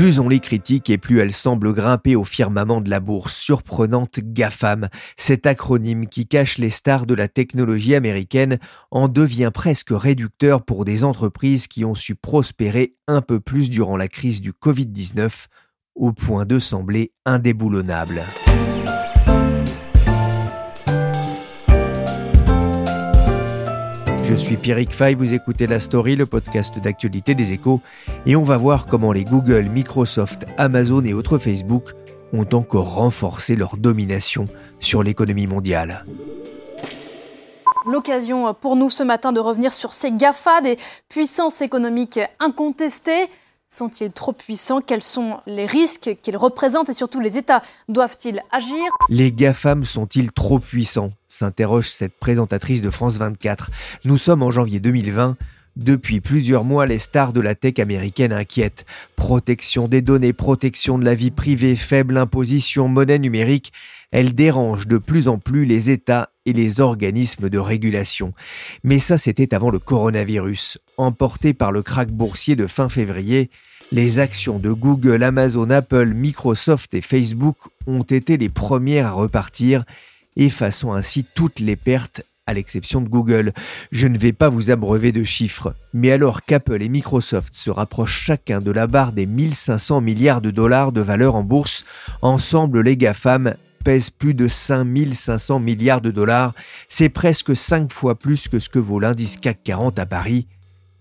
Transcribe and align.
Plus 0.00 0.18
on 0.18 0.30
les 0.30 0.40
critique 0.40 0.88
et 0.88 0.96
plus 0.96 1.18
elles 1.20 1.30
semblent 1.30 1.74
grimper 1.74 2.16
au 2.16 2.24
firmament 2.24 2.80
de 2.80 2.88
la 2.88 3.00
bourse 3.00 3.36
surprenante 3.36 4.18
GAFAM. 4.22 4.88
Cet 5.18 5.44
acronyme 5.44 6.06
qui 6.06 6.26
cache 6.26 6.56
les 6.56 6.70
stars 6.70 7.04
de 7.04 7.12
la 7.12 7.28
technologie 7.28 7.94
américaine 7.94 8.58
en 8.90 9.08
devient 9.08 9.50
presque 9.52 9.90
réducteur 9.90 10.64
pour 10.64 10.86
des 10.86 11.04
entreprises 11.04 11.66
qui 11.66 11.84
ont 11.84 11.94
su 11.94 12.14
prospérer 12.14 12.94
un 13.08 13.20
peu 13.20 13.40
plus 13.40 13.68
durant 13.68 13.98
la 13.98 14.08
crise 14.08 14.40
du 14.40 14.52
Covid-19 14.52 15.48
au 15.94 16.12
point 16.12 16.46
de 16.46 16.58
sembler 16.58 17.12
indéboulonnables. 17.26 18.22
Je 24.30 24.36
suis 24.36 24.56
Pierrick 24.56 24.92
Fay, 24.92 25.16
vous 25.16 25.34
écoutez 25.34 25.66
La 25.66 25.80
Story, 25.80 26.14
le 26.14 26.24
podcast 26.24 26.78
d'actualité 26.78 27.34
des 27.34 27.52
échos, 27.52 27.80
et 28.26 28.36
on 28.36 28.44
va 28.44 28.58
voir 28.58 28.86
comment 28.86 29.10
les 29.10 29.24
Google, 29.24 29.64
Microsoft, 29.64 30.46
Amazon 30.56 31.04
et 31.04 31.12
autres 31.12 31.36
Facebook 31.36 31.90
ont 32.32 32.46
encore 32.52 32.94
renforcé 32.94 33.56
leur 33.56 33.76
domination 33.76 34.44
sur 34.78 35.02
l'économie 35.02 35.48
mondiale. 35.48 36.04
L'occasion 37.84 38.54
pour 38.54 38.76
nous 38.76 38.88
ce 38.88 39.02
matin 39.02 39.32
de 39.32 39.40
revenir 39.40 39.72
sur 39.72 39.94
ces 39.94 40.12
GAFA, 40.12 40.60
des 40.60 40.76
puissances 41.08 41.60
économiques 41.60 42.20
incontestées. 42.38 43.28
Sont-ils 43.72 44.10
trop 44.10 44.32
puissants? 44.32 44.80
Quels 44.80 45.00
sont 45.00 45.38
les 45.46 45.64
risques 45.64 46.16
qu'ils 46.22 46.36
représentent? 46.36 46.88
Et 46.88 46.92
surtout 46.92 47.20
les 47.20 47.38
États 47.38 47.62
doivent-ils 47.88 48.42
agir? 48.50 48.76
Les 49.08 49.30
GAFAM 49.30 49.84
sont-ils 49.84 50.32
trop 50.32 50.58
puissants? 50.58 51.12
s'interroge 51.28 51.88
cette 51.88 52.18
présentatrice 52.18 52.82
de 52.82 52.90
France 52.90 53.14
24. 53.18 53.70
Nous 54.04 54.18
sommes 54.18 54.42
en 54.42 54.50
janvier 54.50 54.80
2020. 54.80 55.36
Depuis 55.76 56.20
plusieurs 56.20 56.64
mois, 56.64 56.84
les 56.84 56.98
stars 56.98 57.32
de 57.32 57.40
la 57.40 57.54
tech 57.54 57.78
américaine 57.78 58.32
inquiètent. 58.32 58.86
Protection 59.14 59.86
des 59.86 60.02
données, 60.02 60.32
protection 60.32 60.98
de 60.98 61.04
la 61.04 61.14
vie 61.14 61.30
privée, 61.30 61.76
faible 61.76 62.18
imposition, 62.18 62.88
monnaie 62.88 63.20
numérique, 63.20 63.72
elles 64.10 64.34
dérangent 64.34 64.88
de 64.88 64.98
plus 64.98 65.28
en 65.28 65.38
plus 65.38 65.64
les 65.64 65.90
États 65.90 66.29
et 66.46 66.52
les 66.52 66.80
organismes 66.80 67.48
de 67.48 67.58
régulation. 67.58 68.32
Mais 68.82 68.98
ça, 68.98 69.18
c'était 69.18 69.54
avant 69.54 69.70
le 69.70 69.78
coronavirus. 69.78 70.78
Emporté 70.96 71.54
par 71.54 71.72
le 71.72 71.82
krach 71.82 72.08
boursier 72.08 72.56
de 72.56 72.66
fin 72.66 72.88
février, 72.88 73.50
les 73.92 74.18
actions 74.18 74.58
de 74.58 74.70
Google, 74.70 75.22
Amazon, 75.22 75.68
Apple, 75.70 76.14
Microsoft 76.14 76.94
et 76.94 77.00
Facebook 77.00 77.56
ont 77.86 78.02
été 78.02 78.36
les 78.36 78.48
premières 78.48 79.06
à 79.06 79.10
repartir, 79.12 79.84
effaçant 80.36 80.94
ainsi 80.94 81.24
toutes 81.34 81.60
les 81.60 81.76
pertes 81.76 82.22
à 82.46 82.54
l'exception 82.54 83.00
de 83.00 83.08
Google. 83.08 83.52
Je 83.92 84.06
ne 84.06 84.18
vais 84.18 84.32
pas 84.32 84.48
vous 84.48 84.70
abreuver 84.70 85.12
de 85.12 85.24
chiffres, 85.24 85.74
mais 85.92 86.10
alors 86.10 86.42
qu'Apple 86.42 86.82
et 86.82 86.88
Microsoft 86.88 87.54
se 87.54 87.70
rapprochent 87.70 88.20
chacun 88.24 88.60
de 88.60 88.70
la 88.70 88.86
barre 88.86 89.12
des 89.12 89.26
1500 89.26 90.00
milliards 90.00 90.40
de 90.40 90.50
dollars 90.50 90.92
de 90.92 91.00
valeur 91.00 91.34
en 91.34 91.42
bourse, 91.42 91.84
ensemble 92.22 92.80
les 92.80 92.96
GAFAM 92.96 93.54
pèse 93.84 94.10
plus 94.10 94.34
de 94.34 94.48
5500 94.48 95.60
milliards 95.60 96.00
de 96.00 96.10
dollars. 96.10 96.54
C'est 96.88 97.08
presque 97.08 97.56
5 97.56 97.92
fois 97.92 98.18
plus 98.18 98.48
que 98.48 98.58
ce 98.58 98.68
que 98.68 98.78
vaut 98.78 99.00
l'indice 99.00 99.38
CAC 99.38 99.62
40 99.64 99.98
à 99.98 100.06
Paris. 100.06 100.46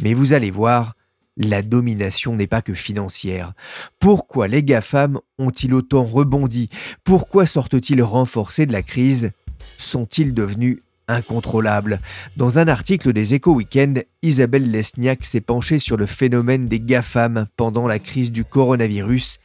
Mais 0.01 0.13
vous 0.13 0.33
allez 0.33 0.51
voir, 0.51 0.95
la 1.37 1.61
domination 1.61 2.35
n'est 2.35 2.47
pas 2.47 2.61
que 2.61 2.73
financière. 2.73 3.53
Pourquoi 3.99 4.47
les 4.47 4.63
GAFAM 4.63 5.19
ont-ils 5.37 5.73
autant 5.73 6.03
rebondi? 6.03 6.69
Pourquoi 7.03 7.45
sortent-ils 7.45 8.03
renforcés 8.03 8.65
de 8.65 8.73
la 8.73 8.81
crise? 8.81 9.31
Sont-ils 9.77 10.33
devenus 10.33 10.79
incontrôlables? 11.07 12.01
Dans 12.35 12.59
un 12.59 12.67
article 12.67 13.13
des 13.13 13.33
Échos 13.33 13.53
Weekend, 13.53 14.05
Isabelle 14.21 14.69
Lesniak 14.69 15.23
s'est 15.25 15.41
penchée 15.41 15.79
sur 15.79 15.95
le 15.95 16.05
phénomène 16.05 16.67
des 16.67 16.79
GAFAM 16.79 17.47
pendant 17.55 17.87
la 17.87 17.99
crise 17.99 18.31
du 18.31 18.43
coronavirus. 18.43 19.39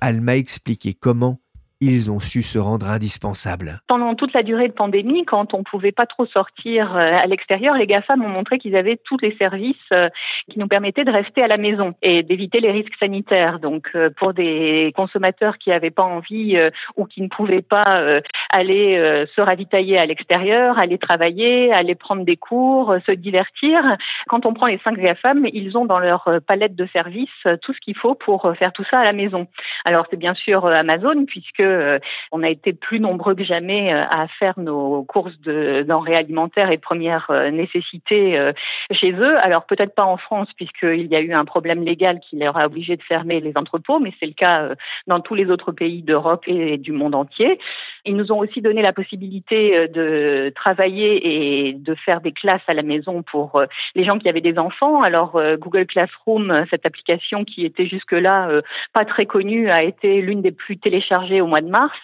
Elle 0.00 0.20
m'a 0.20 0.36
expliqué 0.36 0.94
comment 0.94 1.40
ils 1.84 2.10
ont 2.10 2.20
su 2.20 2.42
se 2.42 2.58
rendre 2.58 2.88
indispensables. 2.88 3.80
Pendant 3.86 4.14
toute 4.14 4.32
la 4.32 4.42
durée 4.42 4.68
de 4.68 4.72
pandémie, 4.72 5.24
quand 5.24 5.54
on 5.54 5.58
ne 5.58 5.64
pouvait 5.64 5.92
pas 5.92 6.06
trop 6.06 6.26
sortir 6.26 6.96
euh, 6.96 6.98
à 6.98 7.26
l'extérieur, 7.26 7.74
les 7.74 7.86
GAFAM 7.86 8.24
ont 8.24 8.28
montré 8.28 8.58
qu'ils 8.58 8.76
avaient 8.76 8.98
tous 9.04 9.18
les 9.20 9.36
services 9.36 9.76
euh, 9.92 10.08
qui 10.50 10.58
nous 10.58 10.68
permettaient 10.68 11.04
de 11.04 11.10
rester 11.10 11.42
à 11.42 11.48
la 11.48 11.56
maison 11.56 11.94
et 12.02 12.22
d'éviter 12.22 12.60
les 12.60 12.70
risques 12.70 12.96
sanitaires. 12.98 13.58
Donc, 13.58 13.88
euh, 13.94 14.10
pour 14.16 14.32
des 14.32 14.92
consommateurs 14.96 15.58
qui 15.58 15.70
n'avaient 15.70 15.90
pas 15.90 16.02
envie 16.02 16.56
ou 16.96 17.04
qui 17.04 17.20
ne 17.22 17.28
pouvaient 17.28 17.62
pas 17.62 18.20
aller 18.50 19.26
se 19.34 19.40
ravitailler 19.40 19.98
à 19.98 20.06
l'extérieur, 20.06 20.78
aller 20.78 20.98
travailler, 20.98 21.72
aller 21.72 21.94
prendre 21.94 22.24
des 22.24 22.36
cours, 22.36 22.94
se 23.06 23.12
divertir, 23.12 23.96
quand 24.28 24.46
on 24.46 24.54
prend 24.54 24.66
les 24.66 24.78
cinq 24.84 24.98
GAFAM, 24.98 25.46
ils 25.52 25.76
ont 25.76 25.84
dans 25.84 25.98
leur 25.98 26.28
palette 26.46 26.76
de 26.76 26.86
services 26.92 27.28
tout 27.62 27.72
ce 27.72 27.80
qu'il 27.80 27.96
faut 27.96 28.14
pour 28.14 28.52
faire 28.58 28.72
tout 28.72 28.84
ça 28.90 28.98
à 29.00 29.04
la 29.04 29.12
maison. 29.12 29.46
Alors, 29.84 30.06
c'est 30.10 30.18
bien 30.18 30.34
sûr 30.34 30.66
Amazon, 30.66 31.24
puisque 31.26 31.62
euh, 31.74 31.98
on 32.32 32.42
a 32.42 32.48
été 32.48 32.72
plus 32.72 33.00
nombreux 33.00 33.34
que 33.34 33.44
jamais 33.44 33.92
euh, 33.92 34.04
à 34.10 34.26
faire 34.38 34.58
nos 34.58 35.04
courses 35.04 35.38
de 35.40 35.84
denrées 35.86 36.16
alimentaires 36.16 36.70
et 36.70 36.76
de 36.76 36.80
première 36.80 37.26
euh, 37.30 37.50
nécessité 37.50 38.52
chez 38.90 39.12
eux. 39.12 39.38
Alors 39.38 39.64
peut-être 39.66 39.94
pas 39.94 40.04
en 40.04 40.16
France 40.16 40.48
puisqu'il 40.56 41.06
y 41.06 41.16
a 41.16 41.20
eu 41.20 41.32
un 41.32 41.44
problème 41.44 41.84
légal 41.84 42.20
qui 42.20 42.36
leur 42.36 42.56
a 42.56 42.66
obligé 42.66 42.96
de 42.96 43.02
fermer 43.02 43.40
les 43.40 43.52
entrepôts, 43.56 43.98
mais 43.98 44.12
c'est 44.18 44.26
le 44.26 44.32
cas 44.32 44.70
dans 45.06 45.20
tous 45.20 45.34
les 45.34 45.50
autres 45.50 45.72
pays 45.72 46.02
d'Europe 46.02 46.44
et 46.46 46.78
du 46.78 46.92
monde 46.92 47.14
entier. 47.14 47.58
Ils 48.04 48.16
nous 48.16 48.32
ont 48.32 48.38
aussi 48.38 48.60
donné 48.60 48.82
la 48.82 48.92
possibilité 48.92 49.88
de 49.88 50.52
travailler 50.54 51.68
et 51.68 51.72
de 51.72 51.94
faire 51.94 52.20
des 52.20 52.32
classes 52.32 52.62
à 52.66 52.74
la 52.74 52.82
maison 52.82 53.22
pour 53.22 53.62
les 53.94 54.04
gens 54.04 54.18
qui 54.18 54.28
avaient 54.28 54.40
des 54.40 54.58
enfants. 54.58 55.02
Alors 55.02 55.40
Google 55.58 55.86
Classroom, 55.86 56.64
cette 56.70 56.86
application 56.86 57.44
qui 57.44 57.64
était 57.64 57.86
jusque-là 57.86 58.48
pas 58.92 59.04
très 59.04 59.26
connue, 59.26 59.70
a 59.70 59.82
été 59.82 60.20
l'une 60.20 60.42
des 60.42 60.52
plus 60.52 60.78
téléchargées 60.78 61.40
au 61.40 61.46
mois 61.46 61.60
mars. 61.64 61.98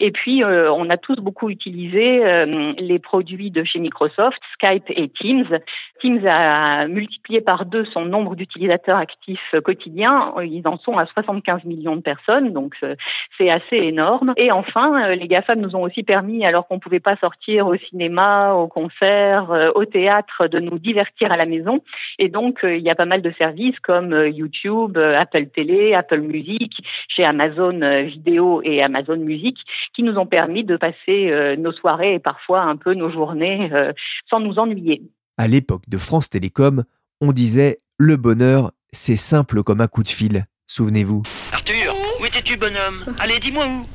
Et 0.00 0.10
puis, 0.10 0.42
euh, 0.42 0.72
on 0.72 0.90
a 0.90 0.96
tous 0.96 1.16
beaucoup 1.16 1.50
utilisé 1.50 2.24
euh, 2.24 2.72
les 2.78 2.98
produits 2.98 3.50
de 3.50 3.64
chez 3.64 3.78
Microsoft, 3.78 4.40
Skype 4.54 4.84
et 4.88 5.08
Teams. 5.08 5.58
Teams 6.00 6.26
a 6.26 6.86
multiplié 6.86 7.40
par 7.40 7.66
deux 7.66 7.84
son 7.86 8.04
nombre 8.04 8.34
d'utilisateurs 8.36 8.98
actifs 8.98 9.54
quotidiens. 9.64 10.34
Ils 10.42 10.66
en 10.66 10.78
sont 10.78 10.98
à 10.98 11.06
75 11.06 11.64
millions 11.64 11.96
de 11.96 12.02
personnes, 12.02 12.52
donc 12.52 12.74
euh, 12.82 12.94
c'est 13.38 13.50
assez 13.50 13.76
énorme. 13.76 14.34
Et 14.36 14.52
enfin, 14.52 15.14
les 15.14 15.28
GAFAM 15.28 15.60
nous 15.60 15.76
ont 15.76 15.82
aussi 15.82 16.02
permis, 16.02 16.44
alors 16.44 16.66
qu'on 16.66 16.76
ne 16.76 16.80
pouvait 16.80 17.00
pas 17.00 17.16
sortir 17.16 17.66
au 17.66 17.76
cinéma, 17.76 18.54
au 18.54 18.68
concert, 18.68 19.72
au 19.74 19.84
théâtre, 19.84 20.46
de 20.48 20.58
nous 20.58 20.78
divertir 20.78 21.32
à 21.32 21.36
la 21.36 21.46
maison. 21.46 21.80
Et 22.18 22.28
donc, 22.28 22.60
il 22.62 22.80
y 22.80 22.90
a 22.90 22.94
pas 22.94 23.04
mal 23.04 23.22
de 23.22 23.32
services 23.38 23.78
comme 23.80 24.12
YouTube, 24.26 24.98
Apple 24.98 25.46
Télé, 25.46 25.94
Apple 25.94 26.20
Music, 26.20 26.72
chez 27.08 27.24
Amazon 27.24 27.80
Vidéo 28.04 28.60
et 28.62 28.82
Amazon 28.82 29.16
Music 29.16 29.56
qui 29.94 30.02
nous 30.02 30.18
ont 30.18 30.26
permis 30.26 30.64
de 30.64 30.76
passer 30.76 31.30
euh, 31.30 31.56
nos 31.56 31.72
soirées 31.72 32.14
et 32.14 32.18
parfois 32.18 32.62
un 32.62 32.76
peu 32.76 32.94
nos 32.94 33.10
journées 33.10 33.70
euh, 33.72 33.92
sans 34.28 34.40
nous 34.40 34.58
ennuyer. 34.58 35.02
À 35.36 35.48
l'époque 35.48 35.82
de 35.88 35.98
France 35.98 36.30
Télécom, 36.30 36.84
on 37.20 37.32
disait 37.32 37.80
le 37.98 38.16
bonheur, 38.16 38.72
c'est 38.92 39.16
simple 39.16 39.64
comme 39.64 39.80
un 39.80 39.88
coup 39.88 40.04
de 40.04 40.08
fil. 40.08 40.46
Souvenez-vous. 40.66 41.22
Arthur, 41.52 41.92
où 42.20 42.24
étais-tu, 42.24 42.56
bonhomme? 42.56 43.04
Allez, 43.18 43.40
dis-moi 43.40 43.66
où 43.66 43.86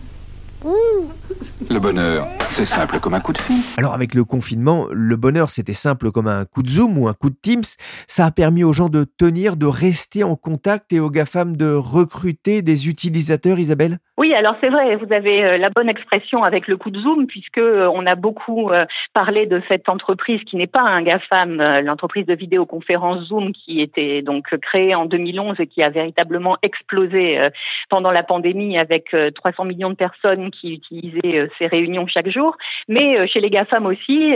le 0.62 1.80
bonheur, 1.80 2.28
c'est 2.50 2.66
simple 2.66 3.00
comme 3.00 3.14
un 3.14 3.22
coup 3.22 3.32
de 3.32 3.38
fil. 3.38 3.56
Alors 3.78 3.94
avec 3.94 4.14
le 4.14 4.26
confinement, 4.26 4.88
le 4.92 5.16
bonheur 5.16 5.50
c'était 5.50 5.74
simple 5.74 6.12
comme 6.12 6.28
un 6.28 6.44
coup 6.46 6.64
de 6.64 6.68
Zoom 6.68 6.98
ou 6.98 7.08
un 7.08 7.14
coup 7.14 7.30
de 7.30 7.36
Teams. 7.42 7.64
Ça 8.08 8.26
a 8.26 8.32
permis 8.32 8.64
aux 8.66 8.74
gens 8.74 8.90
de 8.90 9.06
tenir, 9.06 9.56
de 9.56 9.66
rester 9.66 10.24
en 10.24 10.36
contact 10.36 10.92
et 10.92 11.00
aux 11.00 11.10
GAFAM 11.10 11.56
de 11.56 11.74
recruter 11.74 12.62
des 12.62 12.90
utilisateurs, 12.90 13.58
Isabelle? 13.58 14.00
Oui, 14.18 14.34
alors 14.34 14.56
c'est 14.60 14.68
vrai, 14.68 14.98
vous 14.98 15.14
avez 15.14 15.46
euh, 15.46 15.58
la 15.58 15.70
bonne 15.70 15.88
expression 15.88 16.44
avec 16.44 16.68
le 16.68 16.76
coup 16.76 16.90
de 16.90 17.00
Zoom 17.00 17.26
puisque 17.26 17.58
euh, 17.58 17.90
on 17.94 18.06
a 18.06 18.16
beaucoup 18.16 18.70
euh, 18.70 18.86
parlé 19.14 19.46
de 19.46 19.62
cette 19.70 19.88
entreprise 19.88 20.44
qui 20.44 20.58
n'est 20.58 20.68
pas 20.68 20.82
un 20.82 21.02
GAFAM, 21.04 21.62
l'entreprise 21.86 22.26
de 22.26 22.34
vidéoconférence 22.34 23.28
Zoom 23.28 23.54
qui 23.54 23.80
était 23.80 24.22
donc 24.22 24.54
créée 24.62 24.94
en 24.94 25.06
2011 25.06 25.56
et 25.60 25.68
qui 25.68 25.82
a 25.82 25.90
véritablement 25.90 26.58
explosé 26.64 27.50
pendant 27.90 28.12
la 28.12 28.24
pandémie 28.24 28.78
avec 28.78 29.16
300 29.36 29.64
millions 29.64 29.90
de 29.90 29.96
personnes 29.96 30.49
qui 30.50 30.74
utilisait 30.74 31.50
ces 31.58 31.68
réunions 31.68 32.08
chaque 32.08 32.30
jour. 32.30 32.58
Mais 32.88 33.28
chez 33.28 33.40
les 33.40 33.50
GAFAM 33.50 33.86
aussi, 33.86 34.34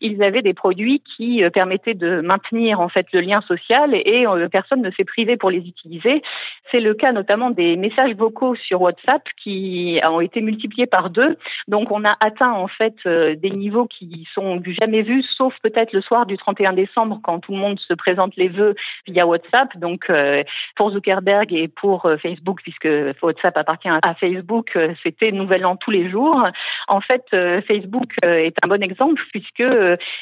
ils 0.00 0.22
avaient 0.22 0.42
des 0.42 0.54
produits 0.54 1.02
qui 1.16 1.42
permettaient 1.52 1.94
de 1.94 2.20
maintenir 2.20 2.80
en 2.80 2.88
fait 2.88 3.06
le 3.12 3.20
lien 3.20 3.40
social 3.42 3.94
et 3.94 4.24
personne 4.50 4.82
ne 4.82 4.90
s'est 4.90 5.04
privé 5.04 5.36
pour 5.36 5.50
les 5.50 5.58
utiliser. 5.58 6.22
C'est 6.70 6.80
le 6.80 6.94
cas 6.94 7.12
notamment 7.12 7.50
des 7.50 7.76
messages 7.76 8.14
vocaux 8.14 8.54
sur 8.54 8.82
WhatsApp 8.82 9.22
qui 9.42 10.00
ont 10.04 10.20
été 10.20 10.40
multipliés 10.40 10.86
par 10.86 11.10
deux. 11.10 11.36
Donc 11.68 11.90
on 11.90 12.04
a 12.04 12.16
atteint 12.20 12.52
en 12.52 12.68
fait 12.68 12.96
des 13.06 13.50
niveaux 13.50 13.86
qui 13.86 14.26
sont 14.34 14.60
jamais 14.80 15.02
vus, 15.02 15.24
sauf 15.36 15.54
peut-être 15.62 15.92
le 15.92 16.00
soir 16.00 16.26
du 16.26 16.36
31 16.36 16.72
décembre 16.72 17.20
quand 17.22 17.40
tout 17.40 17.52
le 17.52 17.58
monde 17.58 17.78
se 17.80 17.94
présente 17.94 18.36
les 18.36 18.48
vœux 18.48 18.74
via 19.06 19.26
WhatsApp. 19.26 19.76
Donc 19.76 20.08
euh, 20.10 20.42
pour 20.76 20.90
Zuckerberg 20.90 21.52
et 21.52 21.68
pour 21.68 22.06
euh, 22.06 22.16
Facebook, 22.16 22.60
puisque 22.62 22.88
WhatsApp 23.22 23.56
appartient 23.56 23.88
à 23.88 24.14
Facebook, 24.14 24.70
euh, 24.76 24.94
c'était 25.02 25.32
Nouvel 25.40 25.66
An 25.66 25.76
tous 25.76 25.90
les 25.90 26.08
jours. 26.10 26.46
En 26.88 27.00
fait, 27.00 27.24
Facebook 27.66 28.12
est 28.22 28.54
un 28.62 28.68
bon 28.68 28.82
exemple 28.82 29.20
puisque 29.32 29.64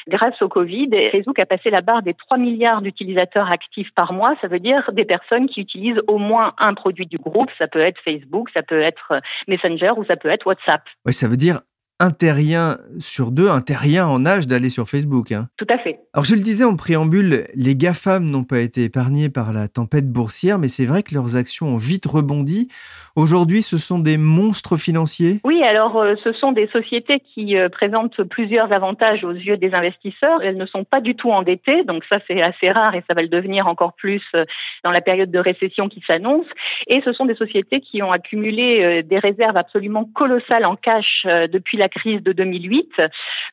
grâce 0.09 0.41
au 0.43 0.49
Covid, 0.49 0.91
Facebook 1.13 1.39
a 1.39 1.47
passé 1.47 1.71
la 1.71 1.81
barre 1.81 2.03
des 2.03 2.15
3 2.15 2.39
milliards 2.39 2.83
d'utilisateurs 2.83 3.51
actifs 3.51 3.91
par 3.95 4.13
mois. 4.13 4.35
Ça 4.41 4.49
veut 4.49 4.61
dire 4.61 4.91
des 4.93 5.05
personnes 5.05 5.49
qui 5.49 5.61
utilisent 5.61 6.01
au 6.07 6.19
moins 6.19 6.55
un 6.59 6.75
produit 6.75 7.07
du 7.07 7.19
groupe. 7.19 7.51
Ça 7.59 7.67
peut 7.67 7.81
être 7.81 8.01
Facebook, 8.05 8.49
ça 8.55 8.63
peut 8.63 8.81
être 8.81 9.21
Messenger 9.47 9.93
ou 9.97 10.05
ça 10.05 10.17
peut 10.17 10.29
être 10.29 10.47
WhatsApp. 10.47 10.83
Oui, 11.05 11.13
ça 11.13 11.29
veut 11.29 11.37
dire 11.37 11.61
un 12.01 12.11
terrien 12.11 12.79
sur 13.01 13.33
deux, 13.33 13.49
un 13.49 13.61
terrien 13.61 14.07
en 14.07 14.25
âge 14.25 14.47
d'aller 14.47 14.69
sur 14.69 14.89
Facebook. 14.89 15.33
Hein. 15.33 15.49
Tout 15.57 15.67
à 15.69 15.79
fait. 15.79 15.99
Alors 16.15 16.25
je 16.25 16.35
le 16.35 16.43
disais 16.43 16.65
en 16.65 16.77
préambule, 16.77 17.45
les 17.55 17.77
GAFAM 17.77 18.25
n'ont 18.31 18.45
pas 18.45 18.61
été 18.61 18.85
épargnés 18.85 19.29
par 19.29 19.53
la 19.53 19.69
tempête 19.69 20.09
boursière, 20.11 20.59
mais 20.59 20.69
c'est 20.69 20.87
vrai 20.87 21.03
que 21.03 21.15
leurs 21.15 21.37
actions 21.37 21.67
ont 21.67 21.77
vite 21.77 22.07
rebondi. 22.07 22.69
Aujourd'hui, 23.17 23.63
ce 23.63 23.79
sont 23.79 23.99
des 23.99 24.17
monstres 24.17 24.77
financiers? 24.77 25.41
Oui, 25.43 25.63
alors 25.65 25.99
euh, 25.99 26.15
ce 26.23 26.33
sont 26.33 26.53
des 26.53 26.69
sociétés 26.69 27.21
qui 27.21 27.57
euh, 27.57 27.69
présentent 27.69 28.23
plusieurs 28.23 28.73
avantages 28.73 29.25
aux 29.25 29.33
yeux 29.33 29.57
des 29.57 29.75
investisseurs. 29.75 30.41
Elles 30.43 30.57
ne 30.57 30.67
sont 30.67 30.85
pas 30.85 31.01
du 31.01 31.17
tout 31.17 31.31
endettées, 31.31 31.83
donc 31.83 32.05
ça 32.09 32.19
c'est 32.29 32.41
assez 32.41 32.71
rare 32.71 32.95
et 32.95 33.03
ça 33.09 33.15
va 33.15 33.23
le 33.23 33.29
devenir 33.29 33.67
encore 33.67 33.95
plus 33.95 34.23
euh, 34.35 34.45
dans 34.85 34.93
la 34.93 35.01
période 35.01 35.31
de 35.31 35.39
récession 35.39 35.89
qui 35.89 36.01
s'annonce. 36.07 36.47
Et 36.87 37.01
ce 37.05 37.13
sont 37.13 37.27
des 37.27 37.35
sociétés 37.35 37.81
qui 37.81 38.03
ont 38.03 38.13
accumulé 38.13 39.03
des 39.03 39.19
réserves 39.19 39.57
absolument 39.57 40.05
colossales 40.05 40.65
en 40.65 40.77
cash 40.77 41.27
depuis 41.51 41.77
la 41.77 41.88
crise 41.89 42.23
de 42.23 42.33
2008. 42.33 42.93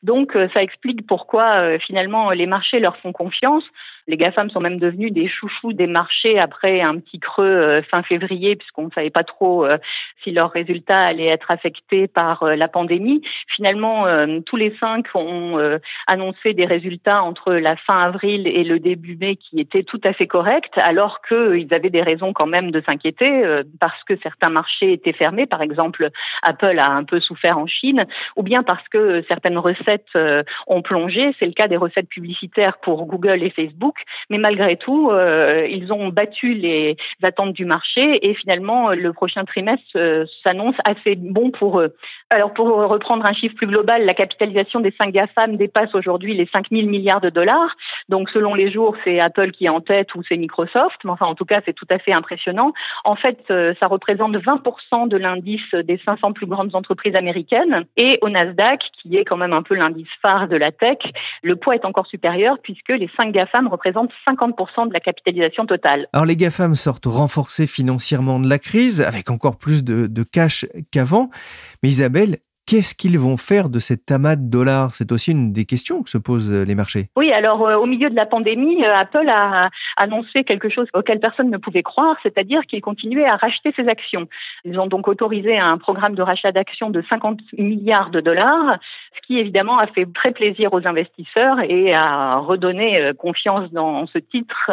Donc 0.02 0.36
ça 0.54 0.62
explique 0.62 1.06
pourquoi 1.06 1.78
finalement 1.78 2.30
les 2.30 2.46
marchés 2.46 2.80
leur 2.80 2.96
font 2.98 3.12
confiance. 3.12 3.64
Les 4.08 4.16
GAFAM 4.16 4.50
sont 4.50 4.60
même 4.60 4.78
devenus 4.78 5.12
des 5.12 5.28
chouchous 5.28 5.72
des 5.72 5.88
marchés 5.88 6.38
après 6.38 6.80
un 6.80 6.98
petit 7.00 7.18
creux 7.18 7.44
euh, 7.44 7.82
fin 7.82 8.04
février, 8.04 8.54
puisqu'on 8.54 8.86
ne 8.86 8.90
savait 8.90 9.10
pas 9.10 9.24
trop 9.24 9.64
euh, 9.64 9.78
si 10.22 10.30
leurs 10.30 10.52
résultats 10.52 11.06
allaient 11.06 11.26
être 11.26 11.50
affectés 11.50 12.06
par 12.06 12.44
euh, 12.44 12.54
la 12.54 12.68
pandémie. 12.68 13.22
Finalement, 13.56 14.04
tous 14.44 14.56
les 14.56 14.76
cinq 14.78 15.06
ont 15.14 15.58
annoncé 16.06 16.52
des 16.52 16.66
résultats 16.66 17.22
entre 17.22 17.54
la 17.54 17.74
fin 17.76 18.02
avril 18.02 18.46
et 18.46 18.64
le 18.64 18.78
début 18.78 19.16
mai 19.16 19.36
qui 19.36 19.60
étaient 19.60 19.82
tout 19.82 20.00
à 20.04 20.12
fait 20.12 20.26
corrects, 20.26 20.76
alors 20.76 21.20
qu'ils 21.26 21.72
avaient 21.72 21.90
des 21.90 22.02
raisons 22.02 22.34
quand 22.34 22.46
même 22.46 22.70
de 22.70 22.82
s'inquiéter, 22.82 23.62
parce 23.80 24.02
que 24.04 24.16
certains 24.22 24.50
marchés 24.50 24.92
étaient 24.92 25.14
fermés. 25.14 25.46
Par 25.46 25.62
exemple, 25.62 26.10
Apple 26.42 26.78
a 26.78 26.90
un 26.90 27.04
peu 27.04 27.18
souffert 27.20 27.56
en 27.56 27.66
Chine, 27.66 28.04
ou 28.36 28.42
bien 28.42 28.62
parce 28.62 28.86
que 28.88 29.24
certaines 29.26 29.58
recettes 29.58 30.18
ont 30.66 30.82
plongé. 30.82 31.34
C'est 31.38 31.46
le 31.46 31.52
cas 31.52 31.68
des 31.68 31.78
recettes 31.78 32.08
publicitaires 32.08 32.76
pour 32.82 33.06
Google 33.06 33.42
et 33.42 33.50
Facebook 33.50 33.95
mais 34.30 34.38
malgré 34.38 34.76
tout, 34.76 35.10
euh, 35.10 35.66
ils 35.68 35.92
ont 35.92 36.08
battu 36.08 36.54
les 36.54 36.96
attentes 37.22 37.52
du 37.52 37.64
marché 37.64 38.18
et 38.26 38.34
finalement, 38.34 38.90
le 38.90 39.12
prochain 39.12 39.44
trimestre 39.44 39.84
euh, 39.96 40.24
s'annonce 40.42 40.76
assez 40.84 41.14
bon 41.16 41.50
pour 41.50 41.80
eux. 41.80 41.94
Alors, 42.30 42.52
pour 42.52 42.68
reprendre 42.68 43.24
un 43.24 43.32
chiffre 43.32 43.54
plus 43.54 43.66
global, 43.66 44.04
la 44.04 44.14
capitalisation 44.14 44.80
des 44.80 44.92
cinq 44.98 45.12
GAFAM 45.12 45.56
dépasse 45.56 45.94
aujourd'hui 45.94 46.36
les 46.36 46.48
5 46.52 46.66
000 46.70 46.88
milliards 46.88 47.20
de 47.20 47.30
dollars. 47.30 47.76
Donc, 48.08 48.28
selon 48.30 48.54
les 48.54 48.72
jours, 48.72 48.96
c'est 49.04 49.20
Apple 49.20 49.52
qui 49.52 49.66
est 49.66 49.68
en 49.68 49.80
tête 49.80 50.14
ou 50.14 50.22
c'est 50.28 50.36
Microsoft. 50.36 50.96
Mais 51.04 51.10
enfin, 51.10 51.26
en 51.26 51.34
tout 51.34 51.44
cas, 51.44 51.60
c'est 51.64 51.72
tout 51.72 51.86
à 51.88 51.98
fait 51.98 52.12
impressionnant. 52.12 52.72
En 53.04 53.14
fait, 53.14 53.38
euh, 53.50 53.74
ça 53.78 53.86
représente 53.86 54.34
20% 54.34 55.08
de 55.08 55.16
l'indice 55.16 55.72
des 55.72 56.00
500 56.04 56.32
plus 56.32 56.46
grandes 56.46 56.74
entreprises 56.74 57.14
américaines. 57.14 57.84
Et 57.96 58.18
au 58.22 58.28
Nasdaq, 58.28 58.80
qui 59.00 59.16
est 59.16 59.24
quand 59.24 59.36
même 59.36 59.52
un 59.52 59.62
peu 59.62 59.74
l'indice 59.74 60.08
phare 60.20 60.48
de 60.48 60.56
la 60.56 60.72
tech, 60.72 60.98
le 61.42 61.56
poids 61.56 61.76
est 61.76 61.84
encore 61.84 62.06
supérieur 62.06 62.56
puisque 62.62 62.88
les 62.88 63.08
cinq 63.16 63.32
GAFAM 63.32 63.68
représentent 63.68 63.86
représente 63.86 64.10
50% 64.26 64.88
de 64.88 64.92
la 64.92 65.00
capitalisation 65.00 65.66
totale. 65.66 66.08
Alors 66.12 66.26
les 66.26 66.36
GAFAM 66.36 66.74
sortent 66.74 67.06
renforcés 67.06 67.66
financièrement 67.66 68.40
de 68.40 68.48
la 68.48 68.58
crise, 68.58 69.00
avec 69.00 69.30
encore 69.30 69.58
plus 69.58 69.84
de, 69.84 70.06
de 70.06 70.22
cash 70.22 70.66
qu'avant. 70.90 71.30
Mais 71.82 71.88
Isabelle, 71.88 72.15
Qu'est-ce 72.68 72.96
qu'ils 72.96 73.16
vont 73.16 73.36
faire 73.36 73.68
de 73.68 73.78
cette 73.78 74.10
amas 74.10 74.34
de 74.34 74.50
dollars 74.50 74.92
C'est 74.92 75.12
aussi 75.12 75.30
une 75.30 75.52
des 75.52 75.66
questions 75.66 76.02
que 76.02 76.10
se 76.10 76.18
posent 76.18 76.52
les 76.52 76.74
marchés. 76.74 77.10
Oui, 77.14 77.32
alors 77.32 77.64
euh, 77.64 77.76
au 77.76 77.86
milieu 77.86 78.10
de 78.10 78.16
la 78.16 78.26
pandémie, 78.26 78.84
euh, 78.84 78.92
Apple 78.92 79.28
a 79.28 79.70
annoncé 79.96 80.42
quelque 80.42 80.68
chose 80.68 80.88
auquel 80.92 81.20
personne 81.20 81.48
ne 81.48 81.58
pouvait 81.58 81.84
croire, 81.84 82.16
c'est-à-dire 82.24 82.62
qu'il 82.62 82.80
continuait 82.80 83.24
à 83.24 83.36
racheter 83.36 83.72
ses 83.76 83.86
actions. 83.86 84.26
Ils 84.64 84.80
ont 84.80 84.88
donc 84.88 85.06
autorisé 85.06 85.56
un 85.56 85.78
programme 85.78 86.16
de 86.16 86.22
rachat 86.22 86.50
d'actions 86.50 86.90
de 86.90 87.04
50 87.08 87.38
milliards 87.56 88.10
de 88.10 88.20
dollars, 88.20 88.80
ce 89.16 89.26
qui 89.26 89.38
évidemment 89.38 89.78
a 89.78 89.86
fait 89.86 90.06
très 90.14 90.32
plaisir 90.32 90.72
aux 90.72 90.86
investisseurs 90.86 91.60
et 91.60 91.94
a 91.94 92.38
redonné 92.38 93.00
euh, 93.00 93.12
confiance 93.12 93.70
dans 93.72 94.06
ce 94.06 94.18
titre 94.18 94.70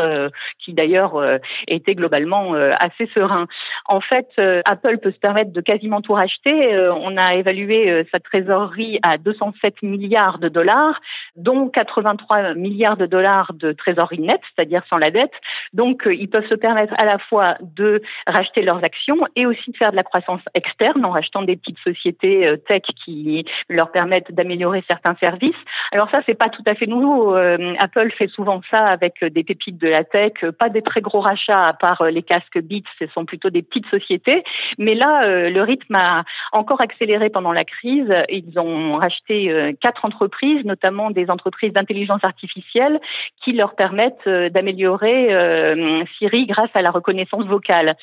qui 0.60 0.74
d'ailleurs 0.74 1.22
était 1.68 1.95
globalement 1.95 2.54
assez 2.54 3.07
serein. 3.13 3.48
En 3.86 4.01
fait, 4.01 4.28
Apple 4.66 5.00
peut 5.00 5.12
se 5.12 5.19
permettre 5.19 5.51
de 5.51 5.62
quasiment 5.62 6.01
tout 6.01 6.13
racheter. 6.13 6.90
On 6.90 7.18
a 7.18 7.36
évalué 7.36 7.90
euh, 7.90 8.04
sa 8.12 8.19
trésorerie 8.19 9.00
à 9.04 9.18
207 9.18 9.81
milliards 9.84 10.40
de 10.40 10.50
dollars, 10.50 11.00
dont 11.36 11.69
83 11.69 12.54
milliards 12.56 12.98
de 12.98 13.06
dollars 13.06 13.54
de 13.54 13.72
trésorerie 13.72 14.19
nette, 14.19 14.42
c'est-à-dire 14.56 14.84
sans 14.89 14.98
la 14.98 15.12
dette. 15.12 15.31
Donc, 15.74 16.06
euh, 16.07 16.13
ils 16.13 16.30
peuvent 16.30 16.48
se 16.48 16.56
permettre 16.56 16.94
à 16.98 17.06
la 17.06 17.18
fois 17.18 17.56
de 17.62 18.01
racheter 18.28 18.62
leurs 18.62 18.84
actions 18.84 19.19
et 19.36 19.46
aussi 19.46 19.72
de 19.72 19.78
faire 19.78 19.92
de 19.92 19.96
la 19.96 20.04
croissance 20.04 20.42
externe 20.54 21.04
en 21.06 21.12
rachetant 21.12 21.42
des 21.42 21.56
petites 21.56 21.80
sociétés 21.80 22.48
euh, 22.48 22.57
tech 22.57 22.84
qui 23.04 23.46
leur 23.69 23.92
permettent 23.92 24.33
d'améliorer 24.34 24.84
certains 24.88 25.16
services. 25.16 25.56
Alors 25.92 26.10
ça, 26.10 26.22
c'est 26.26 26.38
pas 26.38 26.50
tout 26.50 26.64
à 26.66 26.76
fait 26.76 26.88
nouveau. 26.88 27.36
Apple 27.36 28.12
fait 28.18 28.28
souvent 28.28 28.62
ça 28.70 28.86
avec 28.86 29.24
des 29.24 29.44
pépites 29.44 29.80
de 29.80 29.88
la 29.88 30.04
tech, 30.04 30.34
pas 30.58 30.70
des 30.70 30.82
très 30.82 31.02
gros 31.02 31.20
rachats 31.20 31.68
à 31.68 31.74
part 31.74 32.04
les 32.06 32.24
casques 32.24 32.60
Beats, 32.60 32.90
ce 33.00 33.08
sont 33.08 33.26
plutôt 33.26 33.50
des 33.50 33.62
petites 33.62 33.88
sociétés. 33.88 34.44
Mais 34.78 34.96
là, 34.96 35.50
le 35.50 35.62
rythme 35.62 35.96
a 35.96 36.24
encore 36.52 36.82
accéléré 36.82 37.30
pendant 37.30 37.52
la 37.52 37.66
crise, 37.66 38.12
ils 38.30 38.60
ont 38.60 38.98
racheté 38.98 39.52
euh, 39.52 39.72
quatre 39.80 40.06
entreprises, 40.06 40.64
notamment 40.66 41.12
des 41.12 41.30
entreprises 41.30 41.74
d'intelligence 41.74 42.24
artificielle, 42.24 43.00
qui 43.44 43.54
leur 43.54 43.76
permettent 43.76 44.28
euh, 44.28 44.50
d'améliorer 44.50 45.34
euh, 45.34 46.04
Siri 46.18 46.46
grâce 46.46 46.70
à 46.74 46.82
la 46.82 46.92
reconnaissance 46.92 47.46
vocale. 47.46 47.96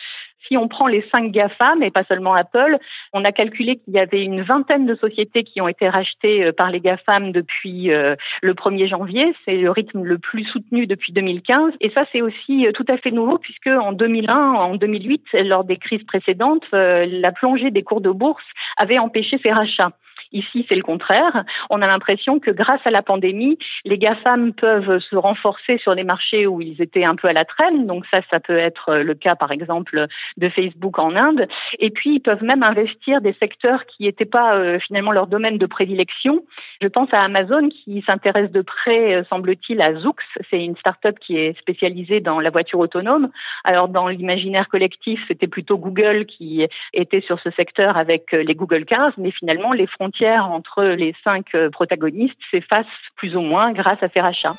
Si 0.47 0.57
on 0.57 0.69
prend 0.69 0.87
les 0.87 1.05
cinq 1.11 1.31
GAFAM 1.31 1.83
et 1.83 1.91
pas 1.91 2.05
seulement 2.05 2.35
Apple, 2.35 2.79
on 3.13 3.25
a 3.25 3.33
calculé 3.33 3.77
qu'il 3.77 3.95
y 3.95 3.99
avait 3.99 4.23
une 4.23 4.43
vingtaine 4.43 4.87
de 4.87 4.95
sociétés 4.95 5.45
qui 5.45 5.61
ont 5.61 5.69
été 5.69 5.89
rachetées 5.89 6.53
par 6.53 6.71
les 6.71 6.81
GAFAM 6.81 7.33
depuis 7.33 7.89
le 7.89 8.55
1er 8.55 8.89
janvier. 8.89 9.35
C'est 9.45 9.57
le 9.57 9.71
rythme 9.71 10.03
le 10.03 10.19
plus 10.19 10.45
soutenu 10.45 10.87
depuis 10.87 11.13
2015. 11.13 11.75
Et 11.81 11.91
ça, 11.91 12.05
c'est 12.13 12.23
aussi 12.23 12.67
tout 12.75 12.85
à 12.89 12.97
fait 12.97 13.11
nouveau 13.11 13.39
puisque 13.39 13.69
en 13.69 13.93
2001, 13.93 14.35
en 14.35 14.75
2008, 14.77 15.25
lors 15.45 15.65
des 15.65 15.77
crises 15.77 16.05
précédentes, 16.05 16.65
la 16.73 17.33
plongée 17.33 17.71
des 17.71 17.83
cours 17.83 18.01
de 18.01 18.11
bourse 18.11 18.45
avait 18.77 18.99
empêché 18.99 19.39
ces 19.43 19.53
rachats. 19.53 19.93
Ici, 20.33 20.65
c'est 20.69 20.77
le 20.77 20.83
contraire. 20.83 21.45
On 21.71 21.83
a 21.83 21.87
l'impression 21.87 22.39
que 22.39 22.51
grâce 22.51 22.81
à 22.85 22.91
la 22.91 23.03
pandémie, 23.03 23.59
les 23.85 23.99
GAFAM 23.99 24.53
peuvent 24.53 24.99
se 25.01 25.17
renforcer 25.17 25.79
sur 25.79 25.95
les 25.95 26.05
marchés 26.05 26.47
où 26.47 26.61
ils 26.61 26.81
étaient 26.81 27.05
un 27.05 27.17
peu 27.17 27.29
à 27.29 27.33
la 27.33 27.45
traîne. 27.45 27.87
Donc 27.87 28.07
ça, 28.11 28.21
ça 28.31 28.39
peut 28.39 28.57
être 28.57 28.95
le 28.95 29.15
cas, 29.15 29.35
par 29.35 29.51
exemple, 29.51 30.07
de 30.37 30.49
Facebook 30.49 30.99
en 30.99 31.17
Inde. 31.17 31.49
Et 31.79 31.91
puis, 31.91 32.17
ils 32.17 32.21
peuvent 32.21 32.45
même 32.45 32.63
investir 32.63 33.21
des 33.21 33.35
secteurs 33.35 33.87
qui 33.87 34.05
n'étaient 34.05 34.25
pas 34.25 34.55
euh, 34.55 34.79
finalement 34.79 35.13
leur 35.13 35.27
domaine 35.27 35.59
de 35.59 35.67
prédilection. 35.67 36.45
Je 36.81 36.89
pense 36.89 37.13
à 37.13 37.23
Amazon 37.23 37.69
qui 37.69 38.03
s'intéresse 38.07 38.51
de 38.51 38.63
près, 38.63 39.15
euh, 39.15 39.25
semble-t-il, 39.29 39.81
à 39.81 39.95
Zoox. 39.95 40.23
C'est 40.51 40.65
une 40.65 40.77
start-up 40.77 41.19
qui 41.19 41.37
est 41.37 41.59
spécialisée 41.59 42.21
dans 42.21 42.41
la 42.41 42.51
voiture 42.51 42.79
autonome. 42.79 43.31
Alors, 43.65 43.89
dans 43.89 44.09
l'imaginaire 44.09 44.69
collectif, 44.69 45.21
c'était 45.29 45.49
plutôt 45.49 45.79
Google 45.79 46.27
qui 46.27 46.67
était 46.93 47.21
sur 47.21 47.41
ce 47.41 47.51
secteur 47.51 47.97
avec 47.97 48.33
euh, 48.33 48.43
les 48.43 48.55
Google 48.55 48.85
Cars, 48.85 49.13
mais 49.19 49.31
finalement, 49.33 49.73
les 49.73 49.87
frontières 49.87 50.20
entre 50.29 50.83
les 50.85 51.15
cinq 51.25 51.47
euh, 51.55 51.71
protagonistes 51.71 52.37
s'efface 52.51 52.87
plus 53.17 53.37
ou 53.37 53.41
moins 53.41 53.73
grâce 53.73 54.03
à 54.03 54.09
ces 54.09 54.21
rachats. 54.21 54.57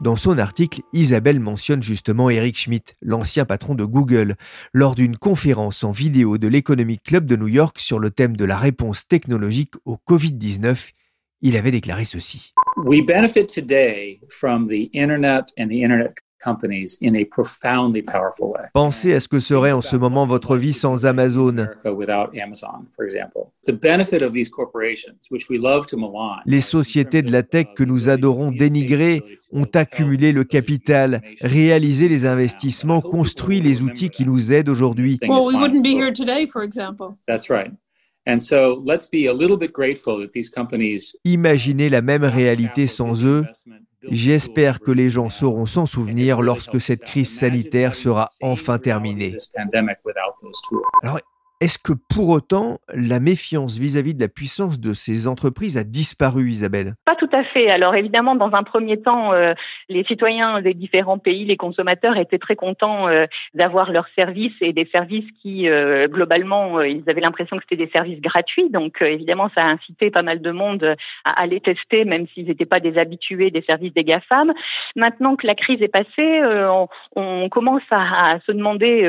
Dans 0.00 0.16
son 0.16 0.38
article, 0.38 0.80
Isabelle 0.92 1.40
mentionne 1.40 1.82
justement 1.82 2.28
Eric 2.28 2.58
Schmidt, 2.58 2.94
l'ancien 3.00 3.44
patron 3.44 3.74
de 3.74 3.84
Google, 3.84 4.34
lors 4.74 4.94
d'une 4.94 5.16
conférence 5.16 5.82
en 5.82 5.92
vidéo 5.92 6.36
de 6.36 6.48
l'Economic 6.48 7.02
Club 7.02 7.24
de 7.24 7.36
New 7.36 7.48
York 7.48 7.78
sur 7.78 7.98
le 7.98 8.10
thème 8.10 8.36
de 8.36 8.44
la 8.44 8.58
réponse 8.58 9.06
technologique 9.06 9.72
au 9.84 9.96
Covid-19. 9.96 10.90
Il 11.40 11.56
avait 11.56 11.70
déclaré 11.70 12.04
ceci. 12.04 12.52
We 12.84 13.00
benefit 13.06 13.46
today 13.46 14.20
from 14.28 14.66
the 14.66 14.90
internet 14.94 15.46
and 15.58 15.68
the 15.68 15.82
internet 15.82 16.12
Pensez 18.72 19.14
à 19.14 19.20
ce 19.20 19.28
que 19.28 19.40
serait 19.40 19.72
en 19.72 19.80
ce 19.80 19.96
moment 19.96 20.26
votre 20.26 20.56
vie 20.56 20.72
sans 20.72 21.06
Amazon. 21.06 21.66
Les 26.46 26.60
sociétés 26.60 27.22
de 27.22 27.32
la 27.32 27.42
tech 27.42 27.66
que 27.74 27.84
nous 27.84 28.08
adorons 28.08 28.50
dénigrer 28.50 29.22
ont 29.52 29.68
accumulé 29.72 30.32
le 30.32 30.44
capital, 30.44 31.22
réalisé 31.40 32.08
les 32.08 32.26
investissements, 32.26 33.00
construit 33.00 33.60
les 33.60 33.82
outils 33.82 34.10
qui 34.10 34.26
nous 34.26 34.52
aident 34.52 34.68
aujourd'hui. 34.68 35.18
Imaginez 41.24 41.88
la 41.90 42.02
même 42.02 42.24
réalité 42.24 42.86
sans 42.86 43.26
eux. 43.26 43.44
J'espère 44.10 44.80
que 44.80 44.90
les 44.90 45.10
gens 45.10 45.28
sauront 45.28 45.66
s'en 45.66 45.86
souvenir 45.86 46.40
lorsque 46.42 46.80
cette 46.80 47.02
crise 47.02 47.36
sanitaire 47.38 47.94
sera 47.94 48.30
enfin 48.42 48.78
terminée. 48.78 49.36
Alors, 51.02 51.20
est-ce 51.60 51.78
que 51.78 51.92
pour 52.12 52.30
autant, 52.30 52.78
la 52.92 53.20
méfiance 53.20 53.78
vis-à-vis 53.78 54.14
de 54.14 54.20
la 54.20 54.28
puissance 54.28 54.80
de 54.80 54.92
ces 54.92 55.28
entreprises 55.28 55.78
a 55.78 55.84
disparu, 55.84 56.48
Isabelle? 56.48 56.94
Pas 57.06 57.14
tout 57.14 57.28
à 57.32 57.44
fait. 57.44 57.70
Alors 57.70 57.94
évidemment, 57.94 58.34
dans 58.34 58.52
un 58.54 58.64
premier 58.64 59.00
temps, 59.00 59.32
euh, 59.32 59.54
les 59.88 60.02
citoyens 60.04 60.60
des 60.60 60.74
différents 60.74 61.18
pays, 61.18 61.44
les 61.44 61.56
consommateurs 61.56 62.16
étaient 62.16 62.38
très 62.38 62.56
contents 62.56 63.08
euh, 63.08 63.26
d'avoir 63.54 63.92
leurs 63.92 64.08
services 64.16 64.54
et 64.60 64.72
des 64.72 64.86
services 64.86 65.30
qui, 65.40 65.68
euh, 65.68 66.08
globalement, 66.08 66.82
ils 66.82 67.08
avaient 67.08 67.20
l'impression 67.20 67.56
que 67.56 67.62
c'était 67.68 67.84
des 67.84 67.90
services 67.90 68.20
gratuits. 68.20 68.68
Donc 68.70 69.00
évidemment, 69.00 69.48
ça 69.54 69.62
a 69.62 69.66
incité 69.66 70.10
pas 70.10 70.22
mal 70.22 70.42
de 70.42 70.50
monde 70.50 70.96
à 71.24 71.40
aller 71.40 71.60
tester, 71.60 72.04
même 72.04 72.26
s'ils 72.34 72.46
n'étaient 72.46 72.66
pas 72.66 72.80
des 72.80 72.98
habitués 72.98 73.50
des 73.50 73.62
services 73.62 73.94
des 73.94 74.04
GAFAM. 74.04 74.52
Maintenant 74.96 75.36
que 75.36 75.46
la 75.46 75.54
crise 75.54 75.80
est 75.82 75.88
passée, 75.88 76.42
on, 77.16 77.48
commence 77.48 77.82
à, 77.90 78.32
à 78.32 78.40
se 78.40 78.52
demander 78.52 79.08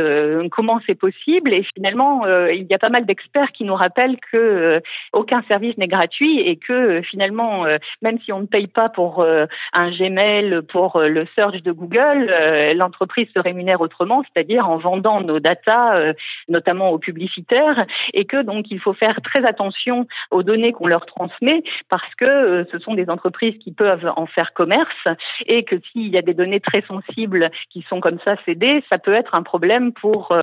comment 0.52 0.80
c'est 0.86 0.96
possible 0.96 1.54
et 1.54 1.66
finalement 1.76 2.24
il 2.54 2.68
y 2.70 2.74
a 2.74 2.80
pas 2.80 2.90
mal 2.90 3.06
d'experts 3.06 3.52
qui 3.52 3.64
nous 3.64 3.76
rappellent 3.76 4.18
que 4.32 4.38
euh, 4.38 4.80
aucun 5.14 5.42
service 5.44 5.78
n'est 5.78 5.88
gratuit 5.88 6.40
et 6.40 6.58
que 6.58 6.74
euh, 6.74 7.02
finalement, 7.02 7.66
même 8.02 8.20
si 8.22 8.32
on 8.32 8.42
ne 8.42 8.46
paye 8.46 8.68
pas 8.68 8.90
pour 8.90 9.26
un 9.74 9.92
Gmail, 9.92 10.62
pour 10.70 11.00
le 11.00 11.26
search 11.36 11.62
de 11.62 11.72
Google, 11.72 12.32
l'entreprise 12.76 13.28
se 13.34 13.40
rémunère 13.40 13.82
autrement, 13.82 14.24
c'est-à-dire 14.24 14.70
en 14.70 14.78
vendant 14.78 15.22
nos 15.22 15.40
datas, 15.40 16.14
notamment 16.48 16.90
aux 16.92 17.00
publicitaires, 17.00 17.86
et 18.14 18.26
que 18.26 18.42
donc 18.42 18.66
il 18.72 18.80
faut 18.80 18.94
faire 18.94 19.22
très 19.22 19.46
attention 19.46 20.08
aux 20.32 20.44
données 20.44 20.72
qu'on 20.72 20.88
leur 20.88 21.06
transmet 21.06 21.64
parce 21.90 22.14
que 22.16 22.66
ce 22.72 22.80
sont 22.80 22.94
des 22.94 23.10
entreprises 23.10 23.58
qui 23.60 23.72
peuvent 23.72 24.12
en 24.16 24.26
faire 24.26 24.54
commerce 24.54 25.08
et 25.46 25.64
que 25.64 25.76
s'il 25.92 26.08
y 26.08 26.18
a 26.18 26.22
des 26.22 26.34
données 26.34 26.60
très 26.60 26.82
sensibles 26.82 27.50
qui 27.70 27.86
sont 27.90 28.00
comme 28.00 28.20
ça 28.24 28.36
cédées, 28.46 28.84
ça 28.90 28.98
peut 28.98 29.14
être 29.14 29.36
un 29.36 29.44
problème 29.44 29.94
pour 29.94 30.36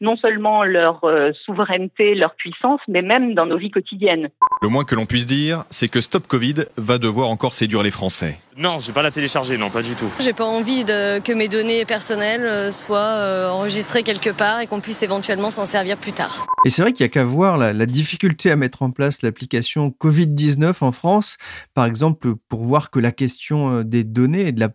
non 0.00 0.16
seulement 0.16 0.64
leur 0.64 1.00
souveraineté, 1.44 2.14
leur 2.14 2.34
puissance, 2.34 2.80
mais 2.88 3.02
même 3.02 3.34
dans 3.34 3.46
nos 3.46 3.58
vies 3.58 3.70
quotidiennes. 3.70 4.28
Le 4.60 4.68
moins 4.68 4.84
que 4.84 4.94
l'on 4.94 5.06
puisse 5.06 5.26
dire, 5.26 5.64
c'est 5.70 5.88
que 5.88 6.00
Stop 6.00 6.26
Covid 6.26 6.66
va 6.76 6.98
devoir 6.98 7.28
encore 7.28 7.54
séduire 7.54 7.82
les 7.82 7.90
Français. 7.90 8.38
Non, 8.56 8.80
je 8.80 8.88
vais 8.88 8.92
pas 8.92 9.02
la 9.02 9.10
télécharger, 9.10 9.56
non, 9.56 9.70
pas 9.70 9.82
du 9.82 9.94
tout. 9.94 10.10
J'ai 10.20 10.34
pas 10.34 10.44
envie 10.44 10.84
de, 10.84 11.20
que 11.20 11.32
mes 11.32 11.48
données 11.48 11.84
personnelles 11.86 12.44
euh, 12.44 12.70
soient 12.70 12.98
euh, 12.98 13.48
enregistrées 13.48 14.02
quelque 14.02 14.30
part 14.30 14.60
et 14.60 14.66
qu'on 14.66 14.80
puisse 14.80 15.02
éventuellement 15.02 15.50
s'en 15.50 15.64
servir 15.64 15.96
plus 15.96 16.12
tard. 16.12 16.46
Et 16.66 16.70
c'est 16.70 16.82
vrai 16.82 16.92
qu'il 16.92 17.04
y 17.04 17.06
a 17.06 17.08
qu'à 17.08 17.24
voir 17.24 17.56
la, 17.56 17.72
la, 17.72 17.86
difficulté 17.86 18.50
à 18.50 18.56
mettre 18.56 18.82
en 18.82 18.90
place 18.90 19.22
l'application 19.22 19.94
Covid-19 19.98 20.74
en 20.82 20.92
France, 20.92 21.38
par 21.74 21.86
exemple, 21.86 22.34
pour 22.48 22.62
voir 22.62 22.90
que 22.90 22.98
la 22.98 23.10
question 23.10 23.78
euh, 23.78 23.84
des 23.84 24.04
données 24.04 24.48
et 24.48 24.52
de 24.52 24.60
la 24.60 24.68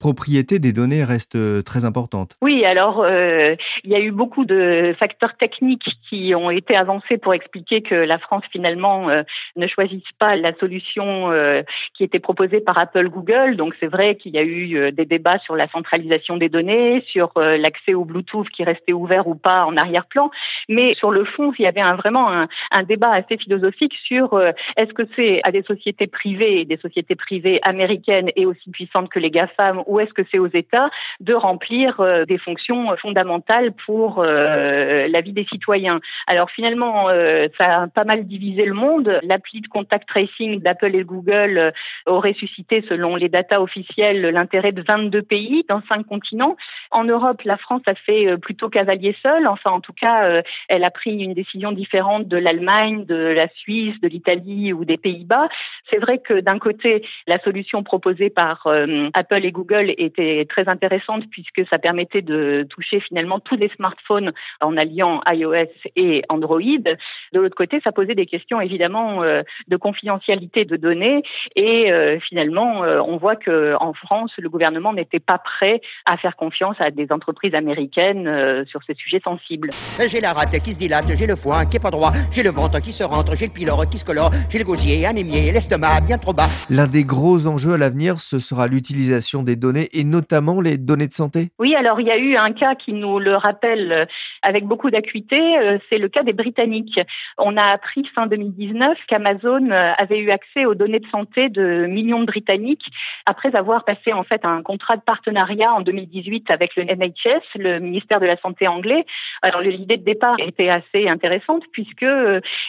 propriété 0.00 0.58
des 0.58 0.72
données 0.72 1.04
reste 1.04 1.36
euh, 1.36 1.62
très 1.62 1.84
importante. 1.84 2.34
Oui, 2.40 2.64
alors 2.64 3.02
euh, 3.02 3.54
il 3.84 3.90
y 3.90 3.94
a 3.94 4.00
eu 4.00 4.10
beaucoup 4.10 4.44
de 4.44 4.94
facteurs 4.98 5.36
techniques 5.36 5.88
qui 6.08 6.34
ont 6.34 6.50
été 6.50 6.74
avancés 6.74 7.18
pour 7.18 7.34
expliquer 7.34 7.82
que 7.82 7.94
la 7.94 8.18
France 8.18 8.42
finalement 8.50 9.08
euh, 9.08 9.22
ne 9.56 9.66
choisisse 9.66 10.02
pas 10.18 10.36
la 10.36 10.54
solution 10.54 11.30
euh, 11.30 11.62
qui 11.94 12.04
était 12.04 12.18
proposée 12.18 12.60
par 12.60 12.78
Apple 12.78 13.08
Google. 13.08 13.56
Donc 13.56 13.74
c'est 13.78 13.86
vrai 13.86 14.16
qu'il 14.16 14.32
y 14.34 14.38
a 14.38 14.42
eu 14.42 14.76
euh, 14.76 14.90
des 14.90 15.04
débats 15.04 15.38
sur 15.40 15.54
la 15.54 15.68
centralisation 15.68 16.36
des 16.36 16.48
données, 16.48 17.04
sur 17.10 17.32
l'accès 17.36 17.94
au 17.94 18.04
Bluetooth 18.04 18.48
qui 18.50 18.64
restait 18.64 18.92
ouvert 18.92 19.28
ou 19.28 19.34
pas 19.34 19.64
en 19.64 19.76
arrière-plan, 19.76 20.30
mais 20.68 20.94
sur 20.94 21.10
le 21.10 21.24
fond, 21.24 21.52
il 21.58 21.62
y 21.62 21.66
avait 21.66 21.80
un, 21.80 21.94
vraiment 21.94 22.30
un, 22.30 22.48
un, 22.70 22.82
débat 22.82 23.12
assez 23.12 23.36
philosophique 23.36 23.94
sur 24.04 24.40
est-ce 24.76 24.92
que 24.92 25.02
c'est 25.14 25.40
à 25.44 25.52
des 25.52 25.62
sociétés 25.62 26.06
privées, 26.06 26.64
des 26.64 26.78
sociétés 26.78 27.14
privées 27.14 27.60
américaines 27.62 28.30
et 28.36 28.46
aussi 28.46 28.70
puissantes 28.70 29.10
que 29.10 29.18
les 29.18 29.30
GAFAM 29.30 29.82
ou 29.90 29.98
est-ce 29.98 30.14
que 30.14 30.22
c'est 30.30 30.38
aux 30.38 30.46
États 30.46 30.88
de 31.18 31.34
remplir 31.34 32.00
euh, 32.00 32.24
des 32.24 32.38
fonctions 32.38 32.96
fondamentales 32.96 33.72
pour 33.84 34.20
euh, 34.20 35.08
la 35.08 35.20
vie 35.20 35.32
des 35.32 35.44
citoyens 35.46 36.00
Alors 36.28 36.50
finalement, 36.50 37.08
euh, 37.08 37.48
ça 37.58 37.82
a 37.82 37.86
pas 37.88 38.04
mal 38.04 38.26
divisé 38.26 38.64
le 38.64 38.72
monde. 38.72 39.18
L'appli 39.24 39.60
de 39.60 39.66
contact 39.66 40.08
tracing 40.08 40.60
d'Apple 40.60 40.94
et 40.94 41.02
Google 41.02 41.72
aurait 42.06 42.34
suscité, 42.34 42.84
selon 42.88 43.16
les 43.16 43.28
datas 43.28 43.60
officielles, 43.60 44.22
l'intérêt 44.22 44.72
de 44.72 44.82
22 44.82 45.22
pays 45.22 45.64
dans 45.68 45.82
cinq 45.88 46.06
continents. 46.06 46.56
En 46.92 47.04
Europe, 47.04 47.42
la 47.44 47.56
France 47.56 47.82
a 47.86 47.94
fait 47.94 48.36
plutôt 48.38 48.68
cavalier 48.68 49.16
seul. 49.22 49.48
Enfin, 49.48 49.70
en 49.72 49.80
tout 49.80 49.92
cas, 49.92 50.42
elle 50.68 50.84
a 50.84 50.90
pris 50.90 51.18
une 51.18 51.34
décision 51.34 51.72
différente 51.72 52.28
de 52.28 52.36
l'Allemagne, 52.36 53.04
de 53.04 53.16
la 53.16 53.48
Suisse, 53.48 54.00
de 54.00 54.08
l'Italie 54.08 54.72
ou 54.72 54.84
des 54.84 54.96
Pays-Bas. 54.96 55.48
C'est 55.90 55.98
vrai 55.98 56.18
que 56.18 56.40
d'un 56.40 56.58
côté, 56.58 57.04
la 57.26 57.40
solution 57.40 57.82
proposée 57.82 58.30
par 58.30 58.66
Apple 59.14 59.44
et 59.44 59.52
Google 59.52 59.79
était 59.96 60.46
très 60.48 60.68
intéressante 60.68 61.24
puisque 61.30 61.66
ça 61.68 61.78
permettait 61.78 62.22
de 62.22 62.66
toucher 62.68 63.00
finalement 63.00 63.40
tous 63.40 63.56
les 63.56 63.68
smartphones 63.76 64.32
en 64.60 64.76
alliant 64.76 65.20
iOS 65.26 65.70
et 65.96 66.22
Android. 66.28 66.60
De 66.60 67.40
l'autre 67.40 67.54
côté, 67.56 67.80
ça 67.82 67.92
posait 67.92 68.14
des 68.14 68.26
questions 68.26 68.60
évidemment 68.60 69.22
euh, 69.22 69.42
de 69.68 69.76
confidentialité 69.76 70.64
de 70.64 70.76
données 70.76 71.22
et 71.56 71.90
euh, 71.90 72.18
finalement, 72.28 72.84
euh, 72.84 73.00
on 73.00 73.16
voit 73.16 73.36
que 73.36 73.74
en 73.80 73.92
France, 73.92 74.32
le 74.38 74.48
gouvernement 74.48 74.92
n'était 74.92 75.20
pas 75.20 75.38
prêt 75.38 75.80
à 76.06 76.16
faire 76.16 76.36
confiance 76.36 76.76
à 76.80 76.90
des 76.90 77.06
entreprises 77.10 77.54
américaines 77.54 78.64
sur 78.66 78.82
ces 78.84 78.94
sujets 78.94 79.20
sensibles. 79.22 79.70
J'ai 80.06 80.20
la 80.20 80.32
rate 80.32 80.58
qui 80.60 80.72
se 80.72 80.78
dilate, 80.78 81.06
j'ai 81.14 81.26
le 81.26 81.36
foie 81.36 81.66
qui 81.66 81.76
est 81.76 81.80
pas 81.80 81.90
droit, 81.90 82.12
j'ai 82.30 82.42
le 82.42 82.50
ventre 82.50 82.80
qui 82.80 82.92
se 82.92 83.04
rentre, 83.04 83.36
j'ai 83.36 83.46
le 83.46 83.52
pylore 83.52 83.88
qui 83.88 83.98
se 83.98 84.04
colore, 84.04 84.30
j'ai 84.48 84.58
le 84.58 84.64
gosier 84.64 85.06
anémié, 85.06 85.52
l'estomac 85.52 86.00
bien 86.06 86.18
trop 86.18 86.32
bas. 86.32 86.48
L'un 86.68 86.86
des 86.86 87.04
gros 87.04 87.46
enjeux 87.46 87.74
à 87.74 87.76
l'avenir, 87.76 88.20
ce 88.20 88.38
sera 88.38 88.66
l'utilisation 88.66 89.42
des 89.42 89.56
données 89.56 89.69
et 89.92 90.04
notamment 90.04 90.60
les 90.60 90.78
données 90.78 91.06
de 91.06 91.12
santé? 91.12 91.50
Oui, 91.58 91.74
alors 91.74 92.00
il 92.00 92.06
y 92.06 92.10
a 92.10 92.18
eu 92.18 92.36
un 92.36 92.52
cas 92.52 92.74
qui 92.74 92.92
nous 92.92 93.18
le 93.18 93.36
rappelle 93.36 93.92
euh, 93.92 94.04
avec 94.42 94.64
beaucoup 94.64 94.90
d'acuité, 94.90 95.58
euh, 95.58 95.78
c'est 95.88 95.98
le 95.98 96.08
cas 96.08 96.22
des 96.22 96.32
Britanniques. 96.32 96.98
On 97.38 97.56
a 97.56 97.64
appris 97.64 98.04
fin 98.14 98.26
2019 98.26 98.98
qu'Amazon 99.06 99.70
euh, 99.70 99.92
avait 99.98 100.18
eu 100.18 100.30
accès 100.30 100.64
aux 100.64 100.74
données 100.74 101.00
de 101.00 101.06
santé 101.08 101.48
de 101.48 101.86
millions 101.86 102.20
de 102.20 102.26
Britanniques 102.26 102.86
après 103.26 103.54
avoir 103.54 103.84
passé 103.84 104.12
en 104.12 104.24
fait 104.24 104.44
un 104.44 104.62
contrat 104.62 104.96
de 104.96 105.02
partenariat 105.02 105.72
en 105.72 105.80
2018 105.80 106.50
avec 106.50 106.74
le 106.76 106.84
NHS, 106.84 107.42
le 107.56 107.78
ministère 107.78 108.20
de 108.20 108.26
la 108.26 108.36
Santé 108.38 108.66
anglais. 108.66 109.04
Alors 109.42 109.60
l'idée 109.60 109.96
de 109.96 110.04
départ 110.04 110.36
était 110.38 110.70
assez 110.70 111.08
intéressante 111.08 111.64
puisque 111.72 112.06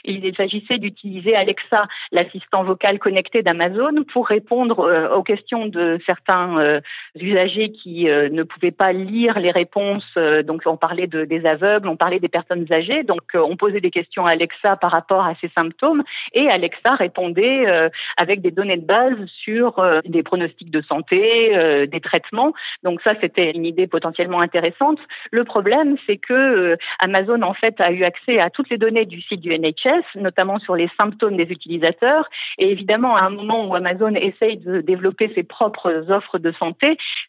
il 0.04 0.36
s'agissait 0.36 0.78
d'utiliser 0.78 1.36
Alexa, 1.36 1.88
l'assistant 2.12 2.64
vocal 2.64 3.00
connecté 3.00 3.42
d'Amazon, 3.42 4.04
pour 4.12 4.28
répondre 4.28 5.12
aux 5.16 5.24
questions 5.24 5.68
de 5.68 6.00
certains 6.06 6.82
usagers 7.20 7.72
qui 7.72 8.10
euh, 8.10 8.30
ne 8.30 8.44
pouvaient 8.44 8.72
pas 8.72 8.94
lire 8.94 9.40
les 9.40 9.52
réponses. 9.52 10.06
Euh, 10.18 10.44
donc 10.44 10.62
on 10.66 10.78
parlait 10.78 11.08
de, 11.08 11.26
des 11.26 11.46
aveugles, 11.46 11.88
on 11.88 11.98
parlait 11.98 12.20
des 12.20 12.30
personnes 12.30 12.66
âgées. 12.72 13.04
Donc 13.04 13.22
euh, 13.36 13.40
on 13.40 13.58
posait 13.58 13.82
des 13.82 13.92
questions 13.92 14.26
à 14.26 14.32
Alexa 14.32 14.78
par 14.78 14.92
rapport 14.92 15.26
à 15.26 15.34
ces 15.42 15.50
symptômes 15.50 16.04
et 16.34 16.50
Alexa 16.50 16.96
répondait 16.96 17.66
avec 18.18 18.42
des 18.42 18.52
données 18.52 18.78
de 18.78 18.86
base 18.86 19.18
sur 19.44 19.84
des 20.06 20.24
pronostics 20.24 20.72
de 20.72 20.82
santé, 20.82 21.88
des 21.88 22.00
traitements. 22.00 22.54
Donc 22.84 23.02
ça 23.02 23.14
c'était 23.22 23.52
une 23.52 23.66
idée 23.66 23.88
potentiellement 23.88 24.42
intéressante. 24.42 25.00
Le 25.32 25.44
problème 25.44 25.98
c'est 26.06 26.18
que 26.18 26.78
Amazon 27.00 27.42
en 27.42 27.54
fait 27.54 27.80
a 27.80 27.92
eu 27.92 28.04
accès 28.04 28.40
à 28.40 28.50
toutes 28.50 28.70
les 28.70 28.78
données 28.78 29.06
du 29.06 29.22
site 29.22 29.42
du 29.42 29.58
NHS, 29.58 30.04
notamment 30.16 30.60
sur 30.60 30.76
les 30.76 30.90
symptômes 30.98 31.38
des 31.38 31.52
utilisateurs. 31.52 32.30
Et 32.58 32.72
évidemment 32.72 33.16
à 33.16 33.24
un 33.24 33.30
moment 33.30 33.68
où 33.68 33.76
Amazon 33.76 34.14
essaye 34.16 34.58
de 34.58 34.82
développer 34.82 35.32
ses 35.36 35.44
propres 35.44 36.12
offres 36.12 36.40
de 36.40 36.52
santé, 36.54 36.71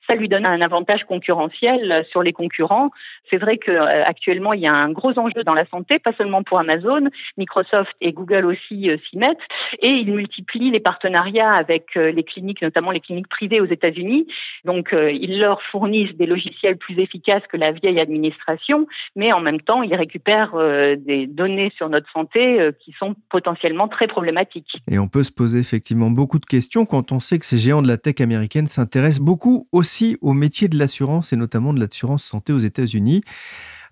ça 0.06 0.14
lui 0.14 0.28
donne 0.28 0.46
un 0.46 0.60
avantage 0.60 1.04
concurrentiel 1.04 2.04
sur 2.10 2.22
les 2.22 2.32
concurrents. 2.32 2.90
C'est 3.30 3.36
vrai 3.36 3.58
qu'actuellement, 3.58 4.52
euh, 4.52 4.56
il 4.56 4.62
y 4.62 4.66
a 4.66 4.72
un 4.72 4.90
gros 4.90 5.18
enjeu 5.18 5.44
dans 5.44 5.54
la 5.54 5.66
santé, 5.66 5.98
pas 5.98 6.12
seulement 6.18 6.42
pour 6.42 6.58
Amazon, 6.58 7.08
Microsoft 7.36 7.92
et 8.00 8.12
Google 8.12 8.46
aussi 8.46 8.90
euh, 8.90 8.96
s'y 9.08 9.16
mettent. 9.16 9.38
et 9.80 9.88
ils 9.88 10.12
multiplient 10.12 10.70
les 10.70 10.80
partenariats 10.80 11.52
avec 11.52 11.94
les 11.94 12.22
cliniques, 12.24 12.62
notamment 12.62 12.90
les 12.90 13.00
cliniques 13.00 13.28
privées 13.28 13.60
aux 13.60 13.66
États-Unis. 13.66 14.26
Donc, 14.64 14.90
ils 14.92 15.38
leur 15.38 15.62
fournissent 15.70 16.14
des 16.16 16.26
logiciels 16.26 16.76
plus 16.76 16.98
efficaces 16.98 17.42
que 17.50 17.56
la 17.56 17.72
vieille 17.72 18.00
administration, 18.00 18.86
mais 19.16 19.32
en 19.32 19.40
même 19.40 19.60
temps, 19.60 19.82
ils 19.82 19.94
récupèrent 19.94 20.54
des 20.98 21.26
données 21.26 21.72
sur 21.76 21.88
notre 21.88 22.10
santé 22.10 22.70
qui 22.80 22.92
sont 22.92 23.14
potentiellement 23.30 23.88
très 23.88 24.06
problématiques. 24.06 24.72
Et 24.90 24.98
on 24.98 25.08
peut 25.08 25.22
se 25.22 25.32
poser 25.32 25.58
effectivement 25.58 26.10
beaucoup 26.10 26.38
de 26.38 26.46
questions 26.46 26.84
quand 26.86 27.12
on 27.12 27.20
sait 27.20 27.38
que 27.38 27.46
ces 27.46 27.58
géants 27.58 27.82
de 27.82 27.88
la 27.88 27.96
tech 27.96 28.20
américaine 28.20 28.66
s'intéressent 28.66 29.24
beaucoup 29.24 29.31
aussi 29.72 30.16
au 30.20 30.32
métier 30.32 30.68
de 30.68 30.78
l'assurance 30.78 31.32
et 31.32 31.36
notamment 31.36 31.72
de 31.72 31.80
l'assurance 31.80 32.24
santé 32.24 32.52
aux 32.52 32.58
États-Unis. 32.58 33.22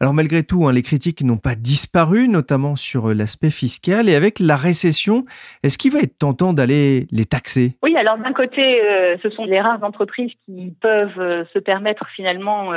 Alors 0.03 0.15
malgré 0.15 0.43
tout, 0.43 0.67
hein, 0.67 0.73
les 0.73 0.81
critiques 0.81 1.23
n'ont 1.23 1.37
pas 1.37 1.55
disparu, 1.55 2.27
notamment 2.27 2.75
sur 2.75 3.11
euh, 3.11 3.13
l'aspect 3.13 3.51
fiscal. 3.51 4.09
Et 4.09 4.15
avec 4.15 4.39
la 4.41 4.57
récession, 4.57 5.27
est-ce 5.63 5.77
qu'il 5.77 5.93
va 5.93 5.99
être 5.99 6.17
tentant 6.17 6.55
d'aller 6.55 7.07
les 7.13 7.27
taxer? 7.27 7.77
Oui, 7.83 7.95
alors 7.99 8.17
d'un 8.17 8.33
côté, 8.33 8.81
euh, 8.81 9.19
ce 9.23 9.29
sont 9.29 9.45
les 9.45 9.61
rares 9.61 9.85
entreprises 9.85 10.33
qui 10.47 10.73
peuvent 10.81 11.21
euh, 11.21 11.45
se 11.53 11.59
permettre 11.59 12.07
finalement 12.17 12.71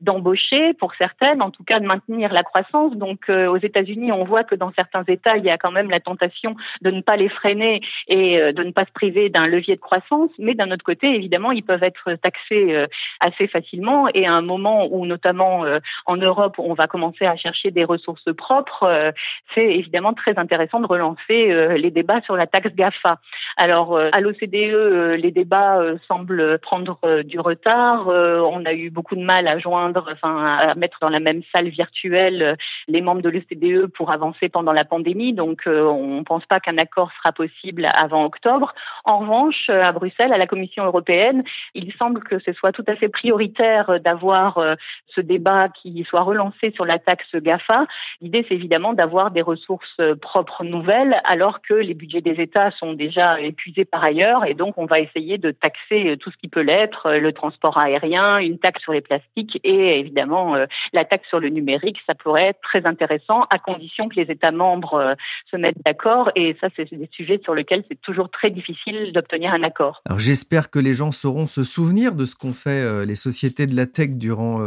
d'embaucher, 0.00 0.72
pour 0.74 0.94
certaines, 0.94 1.42
en 1.42 1.50
tout 1.50 1.64
cas 1.64 1.80
de 1.80 1.84
maintenir 1.84 2.32
la 2.32 2.44
croissance. 2.44 2.94
Donc 2.94 3.28
aux 3.28 3.56
États-Unis, 3.56 4.12
on 4.12 4.24
voit 4.24 4.44
que 4.44 4.54
dans 4.54 4.72
certains 4.72 5.02
États, 5.08 5.36
il 5.36 5.44
y 5.44 5.50
a 5.50 5.58
quand 5.58 5.72
même 5.72 5.90
la 5.90 5.98
tentation 5.98 6.54
de 6.82 6.90
ne 6.90 7.00
pas 7.00 7.16
les 7.16 7.28
freiner 7.28 7.80
et 8.06 8.38
de 8.52 8.62
ne 8.62 8.70
pas 8.70 8.84
se 8.84 8.92
priver 8.92 9.30
d'un 9.30 9.46
levier 9.46 9.76
de 9.76 9.80
croissance. 9.80 10.30
Mais 10.38 10.54
d'un 10.54 10.70
autre 10.70 10.84
côté, 10.84 11.08
évidemment, 11.08 11.50
ils 11.50 11.64
peuvent 11.64 11.82
être 11.82 12.14
taxés 12.22 12.86
assez 13.20 13.48
facilement. 13.48 14.08
Et 14.14 14.26
à 14.26 14.32
un 14.32 14.42
moment 14.42 14.86
où, 14.90 15.06
notamment 15.06 15.64
en 16.06 16.16
Europe, 16.16 16.58
va 16.74 16.86
commencer 16.86 17.26
à 17.26 17.36
chercher 17.36 17.70
des 17.70 17.84
ressources 17.84 18.32
propres, 18.36 18.84
euh, 18.84 19.12
c'est 19.54 19.64
évidemment 19.64 20.12
très 20.12 20.38
intéressant 20.38 20.80
de 20.80 20.86
relancer 20.86 21.50
euh, 21.50 21.76
les 21.76 21.90
débats 21.90 22.20
sur 22.22 22.36
la 22.36 22.46
taxe 22.46 22.74
GAFA. 22.74 23.18
Alors, 23.56 23.96
euh, 23.96 24.10
à 24.12 24.20
l'OCDE, 24.20 25.18
les 25.18 25.30
débats 25.30 25.80
semblent 26.06 26.58
prendre 26.60 27.22
du 27.24 27.40
retard. 27.40 28.08
on 28.08 28.64
a 28.64 28.72
eu 28.72 28.90
beaucoup 28.90 29.16
de 29.16 29.22
mal 29.22 29.46
à 29.48 29.58
joindre, 29.58 30.08
enfin, 30.12 30.58
à 30.58 30.74
mettre 30.74 30.98
dans 31.00 31.08
la 31.08 31.20
même 31.20 31.42
salle 31.52 31.68
virtuelle 31.68 32.56
les 32.86 33.00
membres 33.00 33.22
de 33.22 33.30
l'OCDE 33.30 33.86
pour 33.86 34.10
avancer 34.10 34.48
pendant 34.48 34.72
la 34.72 34.84
pandémie. 34.84 35.32
Donc, 35.32 35.62
on 35.66 36.18
ne 36.18 36.22
pense 36.22 36.44
pas 36.46 36.60
qu'un 36.60 36.78
accord 36.78 37.10
sera 37.18 37.32
possible 37.32 37.88
avant 37.94 38.24
octobre. 38.24 38.74
En 39.04 39.18
revanche, 39.18 39.68
à 39.68 39.92
Bruxelles, 39.92 40.32
à 40.32 40.38
la 40.38 40.46
Commission 40.46 40.84
européenne, 40.84 41.42
il 41.74 41.92
semble 41.94 42.22
que 42.22 42.38
ce 42.38 42.52
soit 42.52 42.72
tout 42.72 42.84
à 42.86 42.96
fait 42.96 43.08
prioritaire 43.08 44.00
d'avoir 44.00 44.60
ce 45.14 45.20
débat 45.20 45.68
qui 45.68 46.04
soit 46.08 46.22
relancé 46.22 46.57
sur 46.74 46.84
la 46.84 46.98
taxe 46.98 47.34
GAFA. 47.34 47.86
L'idée, 48.20 48.44
c'est 48.48 48.54
évidemment 48.54 48.92
d'avoir 48.92 49.30
des 49.30 49.42
ressources 49.42 49.86
euh, 50.00 50.14
propres 50.16 50.64
nouvelles, 50.64 51.20
alors 51.24 51.60
que 51.62 51.74
les 51.74 51.94
budgets 51.94 52.20
des 52.20 52.40
États 52.40 52.70
sont 52.72 52.92
déjà 52.92 53.40
épuisés 53.40 53.84
par 53.84 54.02
ailleurs, 54.02 54.44
et 54.44 54.54
donc 54.54 54.76
on 54.76 54.86
va 54.86 55.00
essayer 55.00 55.38
de 55.38 55.50
taxer 55.50 56.10
euh, 56.10 56.16
tout 56.16 56.30
ce 56.30 56.36
qui 56.36 56.48
peut 56.48 56.60
l'être, 56.60 57.06
euh, 57.06 57.20
le 57.20 57.32
transport 57.32 57.78
aérien, 57.78 58.38
une 58.38 58.58
taxe 58.58 58.82
sur 58.82 58.92
les 58.92 59.00
plastiques 59.00 59.58
et 59.64 60.00
évidemment 60.00 60.56
la 60.92 61.04
taxe 61.04 61.28
sur 61.28 61.40
le 61.40 61.48
numérique. 61.48 61.98
Ça 62.06 62.14
pourrait 62.14 62.48
être 62.48 62.60
très 62.60 62.86
intéressant, 62.86 63.44
à 63.50 63.58
condition 63.58 64.08
que 64.08 64.16
les 64.16 64.30
États 64.30 64.50
membres 64.50 65.14
se 65.50 65.56
mettent 65.56 65.82
d'accord, 65.84 66.30
et 66.34 66.56
ça, 66.60 66.68
c'est 66.76 66.92
des 66.92 67.08
sujets 67.12 67.40
sur 67.42 67.54
lesquels 67.54 67.84
c'est 67.88 68.00
toujours 68.00 68.30
très 68.30 68.50
difficile 68.50 69.12
d'obtenir 69.12 69.52
un 69.52 69.62
accord. 69.62 70.02
Alors 70.06 70.18
j'espère 70.18 70.70
que 70.70 70.78
les 70.78 70.94
gens 70.94 71.12
sauront 71.12 71.46
se 71.46 71.62
souvenir 71.62 72.14
de 72.14 72.24
ce 72.26 72.34
qu'ont 72.34 72.52
fait 72.52 73.06
les 73.06 73.16
sociétés 73.16 73.66
de 73.66 73.76
la 73.76 73.86
tech 73.86 74.10
durant 74.10 74.60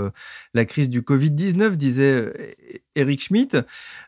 la 0.54 0.66
crise 0.66 0.90
du 0.90 1.02
Covid-19 1.02 1.76
disait 1.82 2.14
euh, 2.14 2.34
Eric 2.96 3.24
Schmidt. 3.24 3.58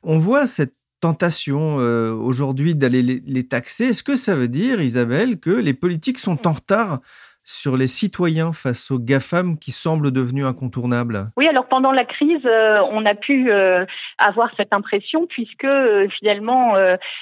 On 0.04 0.18
voit 0.18 0.48
cette 0.48 0.76
tentation 1.00 1.80
euh, 1.80 2.14
aujourd'hui 2.14 2.76
d'aller 2.76 3.02
les, 3.02 3.48
taxer. 3.48 3.86
Est-ce 3.86 4.04
que 4.04 4.16
ça 4.16 4.36
veut 4.36 4.48
dire, 4.48 4.82
Isabelle, 4.82 5.38
que 5.38 5.50
les 5.50 5.74
politiques 5.74 6.20
sont 6.20 6.48
en 6.48 6.54
retard 6.54 7.02
sur 7.44 7.76
les 7.76 7.88
citoyens 7.88 8.54
face 8.54 8.90
aux 8.92 9.00
GAFAM 9.00 9.58
qui 9.58 9.72
semblent 9.72 10.12
devenus 10.12 10.46
incontournables 10.46 11.28
Oui, 11.36 11.48
alors 11.48 11.68
pendant 11.68 11.92
la 11.92 12.06
crise, 12.06 12.46
euh, 12.46 12.80
on 12.92 13.06
a 13.06 13.16
pu 13.16 13.52
euh, 13.52 13.86
avoir 14.18 14.50
cette 14.56 14.74
impression 14.74 15.28
puisque 15.28 15.66
euh, 15.66 16.08
finalement 16.20 16.74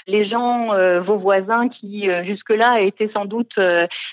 les 0.07 0.29
gens, 0.29 0.69
vos 1.01 1.17
voisins 1.17 1.69
qui 1.69 2.07
jusque-là 2.25 2.81
étaient 2.81 3.09
sans 3.13 3.25
doute 3.25 3.53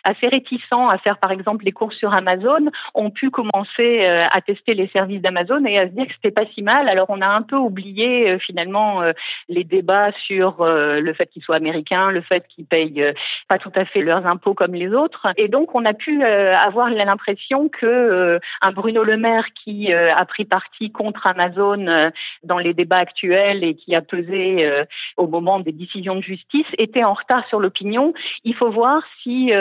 assez 0.04 0.28
réticents 0.28 0.88
à 0.88 0.98
faire 0.98 1.18
par 1.18 1.32
exemple 1.32 1.64
les 1.64 1.72
courses 1.72 1.96
sur 1.96 2.12
Amazon, 2.12 2.70
ont 2.94 3.10
pu 3.10 3.30
commencer 3.30 4.04
à 4.06 4.40
tester 4.40 4.74
les 4.74 4.88
services 4.88 5.20
d'Amazon 5.20 5.64
et 5.64 5.78
à 5.78 5.88
se 5.88 5.92
dire 5.92 6.06
que 6.06 6.12
c'était 6.14 6.30
pas 6.30 6.46
si 6.54 6.62
mal. 6.62 6.88
Alors 6.88 7.06
on 7.10 7.20
a 7.20 7.26
un 7.26 7.42
peu 7.42 7.56
oublié 7.56 8.38
finalement 8.38 9.02
les 9.48 9.64
débats 9.64 10.12
sur 10.26 10.64
le 10.64 11.12
fait 11.12 11.26
qu'ils 11.26 11.42
soient 11.42 11.56
américains, 11.56 12.10
le 12.10 12.22
fait 12.22 12.46
qu'ils 12.48 12.66
payent 12.66 13.04
pas 13.48 13.58
tout 13.58 13.72
à 13.74 13.84
fait 13.84 14.02
leurs 14.02 14.26
impôts 14.26 14.54
comme 14.54 14.74
les 14.74 14.92
autres, 14.92 15.26
et 15.36 15.48
donc 15.48 15.74
on 15.74 15.84
a 15.84 15.94
pu 15.98 16.22
euh, 16.22 16.56
avoir 16.56 16.88
l'impression 16.88 17.68
que 17.68 17.86
euh, 17.86 18.38
un 18.62 18.72
Bruno 18.72 19.04
Le 19.04 19.16
Maire 19.16 19.46
qui 19.62 19.92
euh, 19.92 20.14
a 20.14 20.24
pris 20.24 20.44
parti 20.44 20.90
contre 20.90 21.26
Amazon 21.26 22.10
dans 22.42 22.58
les 22.58 22.72
débats 22.72 22.98
actuels 22.98 23.64
et 23.64 23.74
qui 23.74 23.94
a 23.94 24.00
pesé 24.00 24.68
au 25.16 25.26
moment 25.26 25.60
des 25.60 25.72
décisions 25.72 26.14
de 26.14 26.22
justice 26.22 26.66
était 26.78 27.04
en 27.04 27.12
retard 27.12 27.46
sur 27.48 27.60
l'opinion. 27.60 28.14
Il 28.44 28.54
faut 28.54 28.70
voir 28.70 29.02
si, 29.22 29.52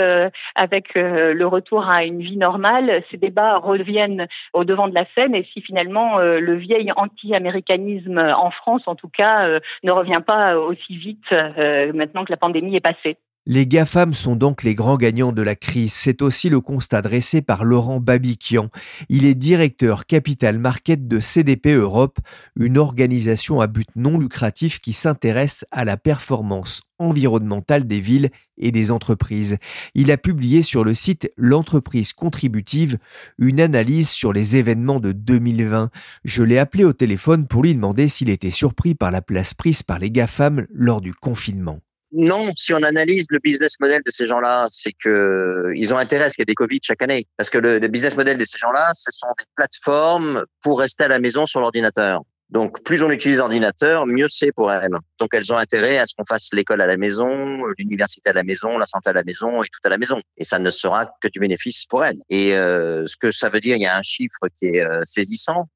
avec 0.55 0.93
le 0.95 1.45
retour 1.45 1.89
à 1.89 2.03
une 2.05 2.21
vie 2.21 2.37
normale, 2.37 3.03
ces 3.09 3.17
débats 3.17 3.57
reviennent 3.57 4.27
au 4.53 4.63
devant 4.63 4.87
de 4.87 4.93
la 4.93 5.05
scène 5.15 5.35
et 5.35 5.47
si 5.53 5.61
finalement 5.61 6.19
le 6.19 6.55
vieil 6.55 6.91
anti-américanisme 6.95 8.19
en 8.19 8.51
France, 8.51 8.83
en 8.85 8.95
tout 8.95 9.09
cas, 9.09 9.59
ne 9.83 9.91
revient 9.91 10.21
pas 10.25 10.57
aussi 10.57 10.97
vite 10.97 11.31
maintenant 11.31 12.23
que 12.23 12.31
la 12.31 12.37
pandémie 12.37 12.75
est 12.75 12.81
passée. 12.81 13.17
Les 13.49 13.65
GAFAM 13.65 14.13
sont 14.13 14.35
donc 14.35 14.63
les 14.63 14.75
grands 14.75 14.97
gagnants 14.97 15.31
de 15.31 15.41
la 15.41 15.55
crise. 15.55 15.93
C'est 15.93 16.21
aussi 16.21 16.49
le 16.49 16.59
constat 16.59 17.01
dressé 17.01 17.41
par 17.41 17.63
Laurent 17.63 18.01
Babikian. 18.01 18.69
Il 19.07 19.23
est 19.23 19.35
directeur 19.35 20.05
Capital 20.05 20.59
Market 20.59 21.07
de 21.07 21.21
CDP 21.21 21.67
Europe, 21.75 22.19
une 22.59 22.77
organisation 22.77 23.61
à 23.61 23.67
but 23.67 23.87
non 23.95 24.19
lucratif 24.19 24.81
qui 24.81 24.91
s'intéresse 24.91 25.63
à 25.71 25.85
la 25.85 25.95
performance 25.95 26.81
environnementale 26.99 27.87
des 27.87 28.01
villes 28.01 28.31
et 28.57 28.73
des 28.73 28.91
entreprises. 28.91 29.59
Il 29.95 30.11
a 30.11 30.17
publié 30.17 30.61
sur 30.61 30.83
le 30.83 30.93
site 30.93 31.31
L'entreprise 31.37 32.11
contributive 32.11 32.97
une 33.37 33.61
analyse 33.61 34.09
sur 34.09 34.33
les 34.33 34.57
événements 34.57 34.99
de 34.99 35.13
2020. 35.13 35.89
Je 36.25 36.43
l'ai 36.43 36.59
appelé 36.59 36.83
au 36.83 36.91
téléphone 36.91 37.47
pour 37.47 37.63
lui 37.63 37.73
demander 37.73 38.09
s'il 38.09 38.29
était 38.29 38.51
surpris 38.51 38.93
par 38.93 39.11
la 39.11 39.21
place 39.21 39.53
prise 39.53 39.83
par 39.83 39.99
les 39.99 40.11
GAFAM 40.11 40.67
lors 40.69 40.99
du 40.99 41.13
confinement. 41.13 41.79
Non, 42.19 42.51
si 42.55 42.73
on 42.73 42.81
analyse 42.81 43.27
le 43.29 43.37
business 43.37 43.79
model 43.79 44.01
de 44.03 44.09
ces 44.09 44.25
gens-là, 44.25 44.65
c'est 44.71 44.91
que 44.91 45.71
ils 45.75 45.93
ont 45.93 45.97
intérêt 45.97 46.25
à 46.25 46.29
ce 46.31 46.35
qu'il 46.35 46.41
y 46.41 46.43
ait 46.43 46.45
des 46.45 46.55
Covid 46.55 46.79
chaque 46.81 47.03
année. 47.03 47.27
Parce 47.37 47.51
que 47.51 47.59
le, 47.59 47.77
business 47.89 48.17
model 48.17 48.39
de 48.39 48.43
ces 48.43 48.57
gens-là, 48.57 48.89
ce 48.95 49.11
sont 49.11 49.27
des 49.37 49.45
plateformes 49.55 50.43
pour 50.63 50.79
rester 50.79 51.03
à 51.03 51.09
la 51.09 51.19
maison 51.19 51.45
sur 51.45 51.59
l'ordinateur. 51.59 52.23
Donc, 52.49 52.83
plus 52.83 53.03
on 53.03 53.11
utilise 53.11 53.37
l'ordinateur, 53.37 54.07
mieux 54.07 54.25
c'est 54.29 54.51
pour 54.51 54.71
elles. 54.71 54.89
Donc, 55.19 55.29
elles 55.33 55.53
ont 55.53 55.57
intérêt 55.57 55.99
à 55.99 56.07
ce 56.07 56.15
qu'on 56.17 56.25
fasse 56.25 56.49
l'école 56.53 56.81
à 56.81 56.87
la 56.87 56.97
maison, 56.97 57.63
l'université 57.77 58.31
à 58.31 58.33
la 58.33 58.43
maison, 58.43 58.79
la 58.79 58.87
santé 58.87 59.11
à 59.11 59.13
la 59.13 59.23
maison 59.23 59.61
et 59.61 59.67
tout 59.67 59.81
à 59.83 59.89
la 59.89 59.99
maison. 59.99 60.19
Et 60.37 60.43
ça 60.43 60.57
ne 60.57 60.71
sera 60.71 61.11
que 61.21 61.27
du 61.27 61.39
bénéfice 61.39 61.85
pour 61.85 62.03
elles. 62.03 62.17
Et 62.29 62.55
euh, 62.55 63.05
ce 63.05 63.15
que 63.15 63.31
ça 63.31 63.49
veut 63.49 63.59
dire, 63.59 63.75
il 63.75 63.83
y 63.83 63.85
a 63.85 63.95
un 63.95 64.01
chiffre 64.01 64.47
qui 64.57 64.65
est 64.65 64.83
euh, 64.83 65.01
saisissant. 65.03 65.67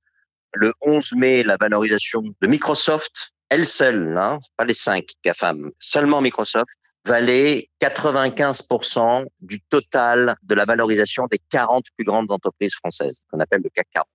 Le 0.56 0.74
11 0.82 1.14
mai, 1.18 1.44
la 1.44 1.58
valorisation 1.58 2.24
de 2.24 2.48
Microsoft 2.48 3.32
elle 3.52 3.66
seule, 3.66 4.18
hein, 4.18 4.40
pas 4.56 4.64
les 4.64 4.74
cinq 4.74 5.10
GAFAM, 5.26 5.72
seulement 5.78 6.22
Microsoft, 6.22 6.94
valait 7.06 7.70
95% 7.82 9.26
du 9.42 9.60
total 9.60 10.36
de 10.42 10.56
la 10.56 10.64
valorisation 10.64 11.28
des 11.30 11.40
40 11.50 11.84
plus 11.98 12.06
grandes 12.06 12.32
entreprises 12.32 12.74
françaises, 12.76 13.20
qu'on 13.30 13.42
appelle 13.42 13.60
le 13.62 13.70
CAC 13.70 13.88
40. 13.94 14.08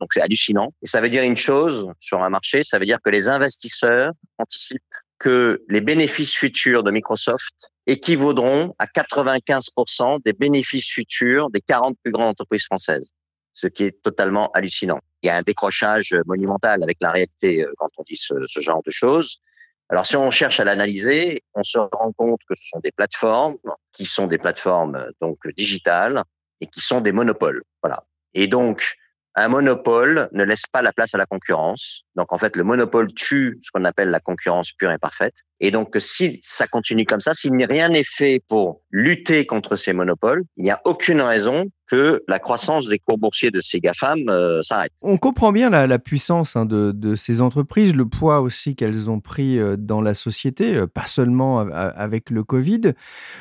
Donc 0.00 0.08
c'est 0.12 0.20
hallucinant. 0.20 0.72
Et 0.82 0.88
ça 0.88 1.00
veut 1.00 1.08
dire 1.08 1.22
une 1.22 1.36
chose 1.36 1.86
sur 2.00 2.20
un 2.24 2.30
marché, 2.30 2.64
ça 2.64 2.80
veut 2.80 2.84
dire 2.84 2.98
que 3.04 3.10
les 3.10 3.28
investisseurs 3.28 4.12
anticipent 4.38 4.82
que 5.20 5.62
les 5.68 5.82
bénéfices 5.82 6.34
futurs 6.34 6.82
de 6.82 6.90
Microsoft 6.90 7.70
équivaudront 7.86 8.74
à 8.80 8.86
95% 8.86 10.20
des 10.24 10.32
bénéfices 10.32 10.90
futurs 10.90 11.48
des 11.50 11.60
40 11.60 11.96
plus 12.02 12.10
grandes 12.10 12.30
entreprises 12.30 12.64
françaises, 12.64 13.12
ce 13.60 13.66
qui 13.68 13.84
est 13.84 14.02
totalement 14.02 14.50
hallucinant 14.52 15.00
il 15.22 15.26
y 15.26 15.30
a 15.30 15.36
un 15.36 15.42
décrochage 15.42 16.16
monumental 16.26 16.82
avec 16.82 16.98
la 17.00 17.10
réalité 17.10 17.62
euh, 17.62 17.72
quand 17.78 17.90
on 17.98 18.02
dit 18.02 18.16
ce, 18.16 18.34
genre 18.60 18.82
de 18.84 18.90
choses. 18.90 19.40
Alors, 19.88 20.06
si 20.06 20.16
on 20.16 20.30
cherche 20.30 20.60
à 20.60 20.64
l'analyser, 20.64 21.42
on 21.54 21.62
se 21.62 21.78
rend 21.78 22.12
compte 22.12 22.40
que 22.48 22.54
ce 22.56 22.64
sont 22.68 22.80
des 22.80 22.92
plateformes 22.92 23.56
qui 23.92 24.06
sont 24.06 24.26
des 24.26 24.38
plateformes 24.38 24.94
euh, 24.94 25.10
donc 25.20 25.38
digitales 25.56 26.22
et 26.60 26.66
qui 26.66 26.80
sont 26.80 27.00
des 27.00 27.12
monopoles. 27.12 27.62
Voilà. 27.82 28.04
Et 28.34 28.46
donc, 28.46 28.96
un 29.34 29.48
monopole 29.48 30.28
ne 30.32 30.42
laisse 30.42 30.66
pas 30.66 30.82
la 30.82 30.92
place 30.92 31.14
à 31.14 31.18
la 31.18 31.26
concurrence. 31.26 32.04
Donc, 32.14 32.32
en 32.32 32.38
fait, 32.38 32.56
le 32.56 32.64
monopole 32.64 33.12
tue 33.14 33.58
ce 33.62 33.70
qu'on 33.72 33.84
appelle 33.84 34.08
la 34.08 34.20
concurrence 34.20 34.72
pure 34.72 34.90
et 34.90 34.98
parfaite. 34.98 35.34
Et 35.60 35.70
donc, 35.70 35.96
si 35.98 36.38
ça 36.42 36.66
continue 36.66 37.04
comme 37.04 37.20
ça, 37.20 37.34
si 37.34 37.48
rien 37.48 37.90
n'est 37.90 38.04
fait 38.04 38.42
pour 38.48 38.82
lutter 38.90 39.46
contre 39.46 39.76
ces 39.76 39.92
monopoles, 39.92 40.42
il 40.56 40.64
n'y 40.64 40.70
a 40.70 40.80
aucune 40.84 41.20
raison 41.20 41.66
que 41.90 42.22
la 42.28 42.38
croissance 42.38 42.86
des 42.86 43.00
cours 43.00 43.18
boursiers 43.18 43.50
de 43.50 43.60
ces 43.60 43.80
GAFAM 43.80 44.28
euh, 44.28 44.62
s'arrête. 44.62 44.92
On 45.02 45.18
comprend 45.18 45.50
bien 45.50 45.70
la, 45.70 45.98
puissance 45.98 46.54
hein, 46.54 46.64
de, 46.64 47.14
ces 47.16 47.40
entreprises, 47.40 47.96
le 47.96 48.06
poids 48.06 48.40
aussi 48.40 48.76
qu'elles 48.76 49.10
ont 49.10 49.20
pris 49.20 49.58
euh, 49.58 49.76
dans 49.76 50.00
la 50.00 50.14
société, 50.14 50.76
euh, 50.76 50.86
pas 50.86 51.06
seulement 51.06 51.58
avec 51.58 52.30
le 52.30 52.44
Covid. 52.44 52.92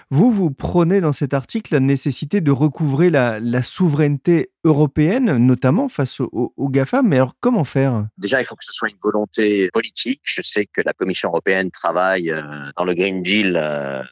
Vous, 0.10 0.32
vous 0.32 0.50
prenez 0.50 1.00
dans 1.00 1.12
cet 1.12 1.34
article 1.36 1.76
la 1.76 1.80
nécessité 1.80 2.42
de 2.42 2.52
recouvrer 2.52 3.10
la, 3.10 3.40
souveraineté 3.62 4.52
européenne, 4.64 5.38
notamment 5.38 5.90
face 5.90 6.20
aux, 6.20 6.70
GAFAM. 6.70 7.08
Mais 7.08 7.18
alors, 7.18 7.36
comment 7.40 7.64
faire? 7.64 8.08
Déjà, 8.18 8.42
il 8.42 8.46
faut 8.46 8.56
que 8.56 8.66
ce 8.66 8.74
soit 8.74 8.90
une 8.90 8.98
volonté 9.04 9.70
politique. 9.74 10.22
Je 10.24 10.42
sais 10.42 10.66
que 10.66 10.82
la 10.84 10.94
Commission 10.94 11.30
européenne 11.30 11.70
travaille 11.72 12.34
dans 12.78 12.84
le 12.84 12.94
Green 12.94 13.22
Deal, 13.22 13.54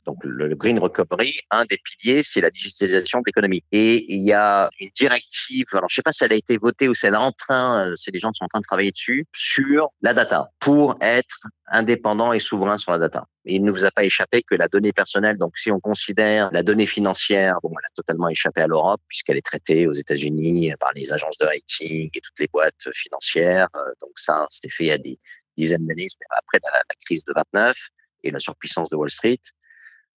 donc 0.05 0.17
le 0.23 0.53
Green 0.55 0.79
Recovery. 0.79 1.39
Un 1.49 1.65
des 1.65 1.77
piliers, 1.77 2.21
c'est 2.23 2.41
la 2.41 2.49
digitalisation 2.49 3.19
de 3.19 3.23
l'économie. 3.27 3.63
Et 3.71 4.05
il 4.13 4.26
y 4.27 4.33
a 4.33 4.69
une 4.79 4.89
directive, 4.95 5.65
alors 5.73 5.89
je 5.89 5.95
sais 5.95 6.01
pas 6.01 6.11
si 6.11 6.23
elle 6.23 6.33
a 6.33 6.35
été 6.35 6.57
votée 6.57 6.87
ou 6.87 6.93
si 6.93 7.05
elle 7.05 7.13
est 7.13 7.17
en 7.17 7.31
train, 7.31 7.87
euh, 7.87 7.95
si 7.95 8.11
les 8.11 8.19
gens 8.19 8.31
sont 8.33 8.45
en 8.45 8.47
train 8.47 8.59
de 8.59 8.65
travailler 8.65 8.91
dessus, 8.91 9.25
sur 9.33 9.89
la 10.01 10.13
data, 10.13 10.49
pour 10.59 10.95
être 11.01 11.47
indépendant 11.67 12.33
et 12.33 12.39
souverain 12.39 12.77
sur 12.77 12.91
la 12.91 12.97
data. 12.97 13.25
Il 13.45 13.63
ne 13.63 13.71
vous 13.71 13.85
a 13.85 13.91
pas 13.91 14.03
échappé 14.03 14.43
que 14.43 14.55
la 14.55 14.67
donnée 14.67 14.93
personnelle, 14.93 15.37
donc 15.37 15.57
si 15.57 15.71
on 15.71 15.79
considère 15.79 16.49
la 16.51 16.63
donnée 16.63 16.85
financière, 16.85 17.57
bon, 17.61 17.71
elle 17.71 17.85
a 17.85 17.93
totalement 17.95 18.29
échappé 18.29 18.61
à 18.61 18.67
l'Europe 18.67 19.01
puisqu'elle 19.07 19.37
est 19.37 19.45
traitée 19.45 19.87
aux 19.87 19.93
États-Unis 19.93 20.73
par 20.79 20.91
les 20.93 21.11
agences 21.13 21.37
de 21.37 21.45
rating 21.45 22.09
et 22.13 22.21
toutes 22.21 22.39
les 22.39 22.47
boîtes 22.47 22.91
financières. 22.93 23.67
Euh, 23.75 23.91
donc 24.01 24.11
ça, 24.15 24.45
c'était 24.49 24.69
fait 24.69 24.83
il 24.85 24.87
y 24.87 24.91
a 24.91 24.97
des 24.97 25.19
dizaines 25.57 25.85
d'années, 25.87 26.07
après 26.31 26.59
la, 26.63 26.71
la, 26.71 26.95
crise 27.05 27.23
de 27.25 27.33
29 27.35 27.75
et 28.23 28.31
la 28.31 28.39
surpuissance 28.39 28.89
de 28.89 28.95
Wall 28.95 29.09
Street. 29.09 29.39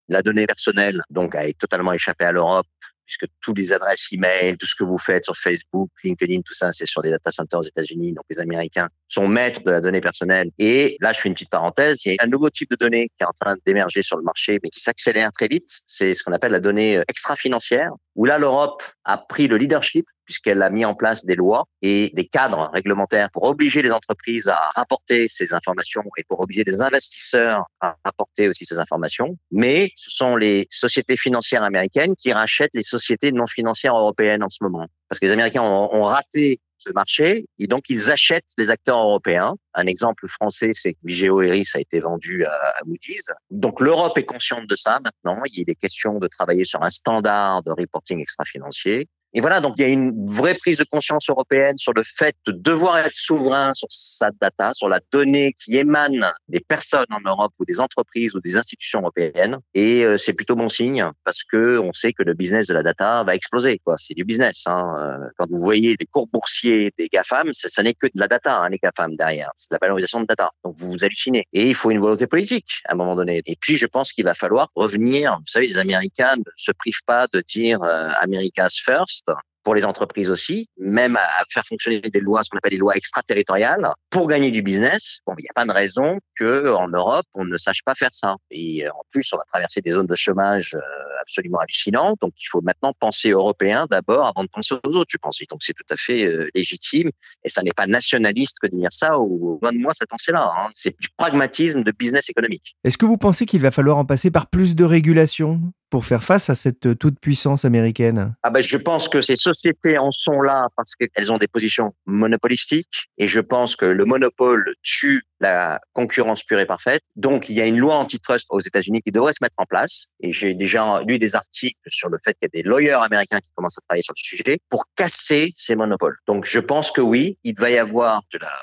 La 0.07 0.21
donnée 0.21 0.45
personnelle, 0.45 1.01
donc, 1.09 1.35
a 1.35 1.51
totalement 1.53 1.93
échappé 1.93 2.25
à 2.25 2.31
l'Europe 2.31 2.67
puisque 3.11 3.31
tous 3.41 3.53
les 3.53 3.73
adresses 3.73 4.07
email, 4.11 4.57
tout 4.57 4.65
ce 4.65 4.75
que 4.75 4.83
vous 4.83 4.97
faites 4.97 5.25
sur 5.25 5.35
Facebook, 5.35 5.89
LinkedIn, 6.03 6.41
tout 6.45 6.53
ça, 6.53 6.71
c'est 6.71 6.85
sur 6.85 7.01
des 7.01 7.09
data 7.09 7.31
centers 7.31 7.59
aux 7.59 7.63
États-Unis. 7.63 8.13
Donc, 8.13 8.23
les 8.29 8.39
Américains 8.39 8.87
sont 9.09 9.27
maîtres 9.27 9.63
de 9.63 9.71
la 9.71 9.81
donnée 9.81 9.99
personnelle. 9.99 10.49
Et 10.59 10.97
là, 11.01 11.11
je 11.11 11.19
fais 11.19 11.27
une 11.27 11.33
petite 11.33 11.49
parenthèse. 11.49 12.05
Il 12.05 12.13
y 12.13 12.17
a 12.17 12.23
un 12.23 12.27
nouveau 12.27 12.49
type 12.49 12.71
de 12.71 12.77
données 12.77 13.09
qui 13.09 13.23
est 13.23 13.25
en 13.25 13.33
train 13.39 13.55
d'émerger 13.65 14.01
sur 14.01 14.17
le 14.17 14.23
marché, 14.23 14.59
mais 14.63 14.69
qui 14.69 14.79
s'accélère 14.79 15.31
très 15.33 15.47
vite. 15.47 15.81
C'est 15.85 16.13
ce 16.13 16.23
qu'on 16.23 16.31
appelle 16.31 16.53
la 16.53 16.61
donnée 16.61 16.97
euh, 16.97 17.03
extra-financière, 17.09 17.91
où 18.15 18.23
là, 18.23 18.37
l'Europe 18.37 18.81
a 19.03 19.17
pris 19.17 19.47
le 19.47 19.57
leadership 19.57 20.05
puisqu'elle 20.25 20.61
a 20.61 20.69
mis 20.69 20.85
en 20.85 20.95
place 20.95 21.25
des 21.25 21.35
lois 21.35 21.65
et 21.81 22.11
des 22.13 22.25
cadres 22.25 22.69
réglementaires 22.73 23.29
pour 23.31 23.43
obliger 23.43 23.81
les 23.81 23.91
entreprises 23.91 24.47
à 24.47 24.71
rapporter 24.75 25.27
ces 25.27 25.53
informations 25.53 26.03
et 26.17 26.23
pour 26.23 26.39
obliger 26.39 26.63
les 26.63 26.81
investisseurs 26.81 27.65
à 27.79 27.95
rapporter 28.05 28.47
aussi 28.47 28.65
ces 28.65 28.79
informations. 28.79 29.37
Mais 29.51 29.91
ce 29.95 30.09
sont 30.09 30.35
les 30.35 30.67
sociétés 30.69 31.17
financières 31.17 31.63
américaines 31.63 32.15
qui 32.15 32.31
rachètent 32.31 32.75
les 32.75 32.83
sociétés 32.83 33.31
non 33.31 33.47
financières 33.47 33.97
européennes 33.97 34.43
en 34.43 34.49
ce 34.49 34.63
moment. 34.63 34.87
Parce 35.09 35.19
que 35.19 35.25
les 35.25 35.31
Américains 35.33 35.63
ont, 35.63 36.03
raté 36.03 36.61
ce 36.77 36.89
marché 36.93 37.45
et 37.59 37.67
donc 37.67 37.89
ils 37.89 38.11
achètent 38.11 38.53
les 38.57 38.69
acteurs 38.69 38.97
européens. 38.97 39.55
Un 39.73 39.85
exemple 39.85 40.27
français, 40.27 40.71
c'est 40.73 40.93
que 40.93 40.99
Vigeo 41.03 41.41
Eris 41.41 41.69
a 41.75 41.79
été 41.79 41.99
vendu 41.99 42.45
à 42.45 42.73
Moody's. 42.85 43.29
Donc 43.49 43.81
l'Europe 43.81 44.17
est 44.17 44.23
consciente 44.23 44.67
de 44.67 44.75
ça 44.75 44.99
maintenant. 45.03 45.41
Il 45.53 45.69
est 45.69 45.75
question 45.75 46.17
de 46.17 46.27
travailler 46.27 46.65
sur 46.65 46.81
un 46.81 46.89
standard 46.89 47.61
de 47.63 47.71
reporting 47.71 48.19
extra-financier. 48.19 49.09
Et 49.33 49.41
voilà, 49.41 49.61
donc 49.61 49.75
il 49.77 49.81
y 49.81 49.85
a 49.85 49.87
une 49.87 50.25
vraie 50.27 50.55
prise 50.55 50.77
de 50.77 50.83
conscience 50.83 51.29
européenne 51.29 51.77
sur 51.77 51.93
le 51.93 52.03
fait 52.03 52.35
de 52.47 52.51
devoir 52.51 52.97
être 52.97 53.15
souverain 53.15 53.73
sur 53.73 53.87
sa 53.89 54.29
data, 54.41 54.73
sur 54.73 54.89
la 54.89 54.99
donnée 55.11 55.53
qui 55.63 55.77
émane 55.77 56.31
des 56.49 56.59
personnes 56.59 57.05
en 57.09 57.21
Europe 57.21 57.53
ou 57.59 57.65
des 57.65 57.79
entreprises 57.79 58.35
ou 58.35 58.41
des 58.41 58.57
institutions 58.57 58.99
européennes. 58.99 59.57
Et 59.73 60.03
euh, 60.03 60.17
c'est 60.17 60.33
plutôt 60.33 60.55
bon 60.55 60.67
signe 60.67 61.05
parce 61.23 61.43
que 61.43 61.79
on 61.79 61.93
sait 61.93 62.11
que 62.11 62.23
le 62.23 62.33
business 62.33 62.67
de 62.67 62.73
la 62.73 62.83
data 62.83 63.23
va 63.23 63.33
exploser. 63.33 63.79
Quoi, 63.79 63.95
c'est 63.97 64.13
du 64.13 64.25
business. 64.25 64.63
Hein. 64.65 64.95
Euh, 64.97 65.29
quand 65.37 65.49
vous 65.49 65.59
voyez 65.59 65.95
les 65.97 66.05
cours 66.05 66.27
boursiers 66.27 66.91
des 66.97 67.07
GAFAM, 67.07 67.51
ça, 67.53 67.83
n'est 67.83 67.93
que 67.93 68.07
de 68.07 68.19
la 68.19 68.27
data, 68.27 68.57
hein, 68.57 68.69
les 68.69 68.79
GAFAM 68.79 69.15
derrière. 69.15 69.51
C'est 69.55 69.71
de 69.71 69.75
la 69.75 69.87
valorisation 69.87 70.19
de 70.19 70.25
data. 70.25 70.49
Donc 70.65 70.77
vous 70.77 70.91
vous 70.91 71.03
hallucinez. 71.05 71.45
Et 71.53 71.69
il 71.69 71.75
faut 71.75 71.91
une 71.91 71.99
volonté 71.99 72.27
politique 72.27 72.81
à 72.85 72.93
un 72.93 72.95
moment 72.95 73.15
donné. 73.15 73.41
Et 73.45 73.55
puis 73.55 73.77
je 73.77 73.85
pense 73.85 74.11
qu'il 74.11 74.25
va 74.25 74.33
falloir 74.33 74.69
revenir. 74.75 75.37
Vous 75.37 75.47
savez, 75.47 75.67
les 75.67 75.77
Américains 75.77 76.35
ne 76.35 76.51
se 76.57 76.71
privent 76.73 77.03
pas 77.05 77.27
de 77.33 77.41
dire 77.47 77.81
euh, 77.83 78.09
America's 78.19 78.77
first 78.77 79.20
pour 79.63 79.75
les 79.75 79.85
entreprises 79.85 80.29
aussi, 80.29 80.67
même 80.77 81.15
à, 81.15 81.43
faire 81.49 81.63
fonctionner 81.65 82.01
des 82.01 82.19
lois, 82.19 82.43
ce 82.43 82.49
qu'on 82.49 82.57
appelle 82.57 82.71
des 82.71 82.77
lois 82.77 82.95
extraterritoriales, 82.95 83.91
pour 84.09 84.27
gagner 84.27 84.51
du 84.51 84.61
business. 84.63 85.19
Bon, 85.25 85.33
il 85.37 85.43
n'y 85.43 85.49
a 85.49 85.53
pas 85.53 85.65
de 85.65 85.71
raison 85.71 86.19
que 86.35 86.73
en 86.73 86.87
Europe 86.87 87.25
on 87.33 87.45
ne 87.45 87.57
sache 87.57 87.83
pas 87.85 87.95
faire 87.95 88.09
ça. 88.11 88.35
Et 88.49 88.85
euh, 88.85 88.89
en 88.89 89.03
plus, 89.11 89.31
on 89.33 89.37
va 89.37 89.43
traverser 89.51 89.81
des 89.81 89.91
zones 89.91 90.07
de 90.07 90.15
chômage 90.15 90.75
euh, 90.75 90.79
absolument 91.21 91.59
hallucinantes. 91.59 92.19
Donc, 92.21 92.33
il 92.37 92.47
faut 92.49 92.61
maintenant 92.61 92.93
penser 92.99 93.29
européen 93.29 93.87
d'abord 93.89 94.27
avant 94.27 94.43
de 94.43 94.49
penser 94.49 94.75
aux 94.83 94.95
autres. 94.95 95.09
Je 95.11 95.17
pense. 95.17 95.39
donc, 95.49 95.61
c'est 95.63 95.73
tout 95.73 95.85
à 95.89 95.95
fait 95.95 96.25
euh, 96.25 96.49
légitime. 96.55 97.09
Et 97.43 97.49
ça 97.49 97.61
n'est 97.63 97.73
pas 97.73 97.87
nationaliste 97.87 98.57
que 98.61 98.67
de 98.67 98.75
dire 98.75 98.91
ça. 98.91 99.19
Ou 99.19 99.59
loin 99.61 99.71
de 99.71 99.77
moi 99.77 99.93
cette 99.93 100.09
pensée-là. 100.09 100.51
Hein. 100.57 100.69
C'est 100.73 100.95
du 100.99 101.07
pragmatisme 101.17 101.83
de 101.83 101.91
business 101.91 102.29
économique. 102.29 102.75
Est-ce 102.83 102.97
que 102.97 103.05
vous 103.05 103.17
pensez 103.17 103.45
qu'il 103.45 103.61
va 103.61 103.71
falloir 103.71 103.97
en 103.97 104.05
passer 104.05 104.31
par 104.31 104.47
plus 104.47 104.75
de 104.75 104.83
régulation 104.83 105.61
pour 105.89 106.05
faire 106.05 106.23
face 106.23 106.49
à 106.49 106.55
cette 106.55 106.97
toute 106.97 107.19
puissance 107.19 107.65
américaine? 107.65 108.33
Ah 108.43 108.49
ben, 108.49 108.61
Je 108.61 108.77
pense 108.77 109.07
que 109.09 109.21
ces 109.21 109.35
sociétés 109.35 109.97
en 109.97 110.11
sont 110.11 110.41
là 110.41 110.67
parce 110.75 110.95
qu'elles 110.95 111.31
ont 111.31 111.37
des 111.37 111.47
positions 111.47 111.93
monopolistiques 112.05 113.09
et 113.17 113.27
je 113.27 113.39
pense 113.39 113.75
que 113.75 113.85
le 113.85 114.05
monopole 114.05 114.73
tue 114.81 115.23
la 115.41 115.81
concurrence 115.93 116.43
pure 116.43 116.59
et 116.59 116.65
parfaite. 116.65 117.01
Donc, 117.15 117.49
il 117.49 117.55
y 117.55 117.61
a 117.61 117.67
une 117.67 117.77
loi 117.77 117.95
antitrust 117.95 118.47
aux 118.49 118.59
États-Unis 118.59 119.01
qui 119.01 119.11
devrait 119.11 119.33
se 119.33 119.43
mettre 119.43 119.55
en 119.57 119.65
place 119.65 120.09
et 120.21 120.31
j'ai 120.31 120.53
déjà 120.53 121.01
lu 121.01 121.19
des 121.19 121.35
articles 121.35 121.79
sur 121.87 122.09
le 122.09 122.19
fait 122.23 122.33
qu'il 122.35 122.49
y 122.53 122.59
a 122.59 122.61
des 122.61 122.67
lawyers 122.67 123.01
américains 123.03 123.39
qui 123.39 123.49
commencent 123.55 123.77
à 123.77 123.81
travailler 123.81 124.03
sur 124.03 124.13
le 124.15 124.21
sujet 124.21 124.59
pour 124.69 124.85
casser 124.95 125.53
ces 125.55 125.75
monopoles. 125.75 126.17
Donc, 126.27 126.45
je 126.45 126.59
pense 126.59 126.91
que 126.91 127.01
oui, 127.01 127.37
il 127.43 127.55
va 127.57 127.71
y 127.71 127.77
avoir 127.77 128.21
de 128.31 128.37
la 128.37 128.53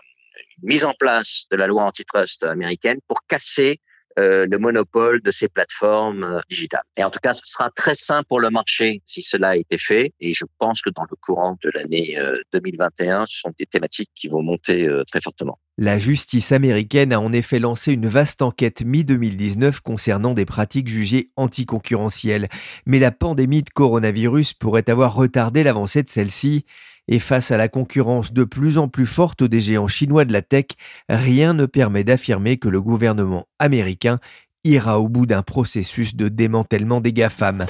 mise 0.63 0.85
en 0.85 0.95
place 0.95 1.45
de 1.51 1.57
la 1.57 1.67
loi 1.67 1.83
antitrust 1.83 2.45
américaine 2.45 2.99
pour 3.07 3.19
casser 3.27 3.81
euh, 4.19 4.47
le 4.51 4.59
monopole 4.59 5.23
de 5.23 5.31
ces 5.31 5.49
plateformes 5.49 6.25
euh, 6.25 6.41
digitales. 6.51 6.83
Et 6.97 7.05
en 7.05 7.11
tout 7.11 7.21
cas, 7.23 7.33
ce 7.33 7.43
sera 7.45 7.71
très 7.71 7.95
sain 7.95 8.23
pour 8.29 8.41
le 8.41 8.51
marché 8.51 9.01
si 9.07 9.23
cela 9.23 9.51
a 9.51 9.57
été 9.57 9.79
fait. 9.79 10.13
Et 10.19 10.35
je 10.35 10.45
pense 10.59 10.83
que 10.83 10.91
dans 10.91 11.05
le 11.09 11.17
courant 11.21 11.57
de 11.63 11.71
l'année 11.73 12.19
2021, 12.53 13.23
euh, 13.23 13.25
ce 13.29 13.39
sont 13.39 13.53
des 13.57 13.67
thématiques 13.67 14.11
qui 14.17 14.27
vont 14.27 14.43
monter 14.43 14.89
très 15.07 15.21
fortement. 15.21 15.59
La 15.77 15.99
justice 15.99 16.51
américaine 16.51 17.13
a 17.13 17.21
en 17.21 17.33
effet 17.33 17.61
lancé 17.61 17.93
une 17.93 18.09
vaste 18.09 18.43
enquête 18.43 18.83
mi-2019 18.83 19.81
concernant 19.81 20.35
des 20.35 20.47
pratiques 20.47 20.89
jugées 20.89 21.31
anticoncurrentielles. 21.37 22.49
Mais 22.87 22.99
la 22.99 23.13
pandémie 23.13 23.63
de 23.63 23.71
coronavirus 23.71 24.55
pourrait 24.55 24.91
avoir 24.91 25.15
retardé 25.15 25.63
l'avancée 25.63 26.03
de 26.03 26.09
celle-ci. 26.09 26.65
Et 27.09 27.19
face 27.19 27.51
à 27.51 27.57
la 27.57 27.69
concurrence 27.69 28.35
de 28.35 28.45
plus 28.45 28.77
en 28.77 28.89
plus 28.89 29.07
forte 29.07 29.43
des 29.43 29.61
géants 29.61 29.89
chinois 29.89 30.27
de 30.27 30.33
la 30.33 30.43
tech, 30.43 30.67
rien 31.09 31.55
ne 31.55 31.65
permet 31.65 32.05
d'affirmer 32.05 32.59
que 32.59 32.69
le 32.69 32.83
gouvernement 32.83 33.47
américain 33.59 34.21
ira 34.65 35.01
au 35.01 35.09
bout 35.09 35.25
d'un 35.25 35.43
processus 35.43 36.15
de 36.15 36.29
démantèlement 36.29 37.01
des 37.01 37.15
GAFAM. 37.15 37.65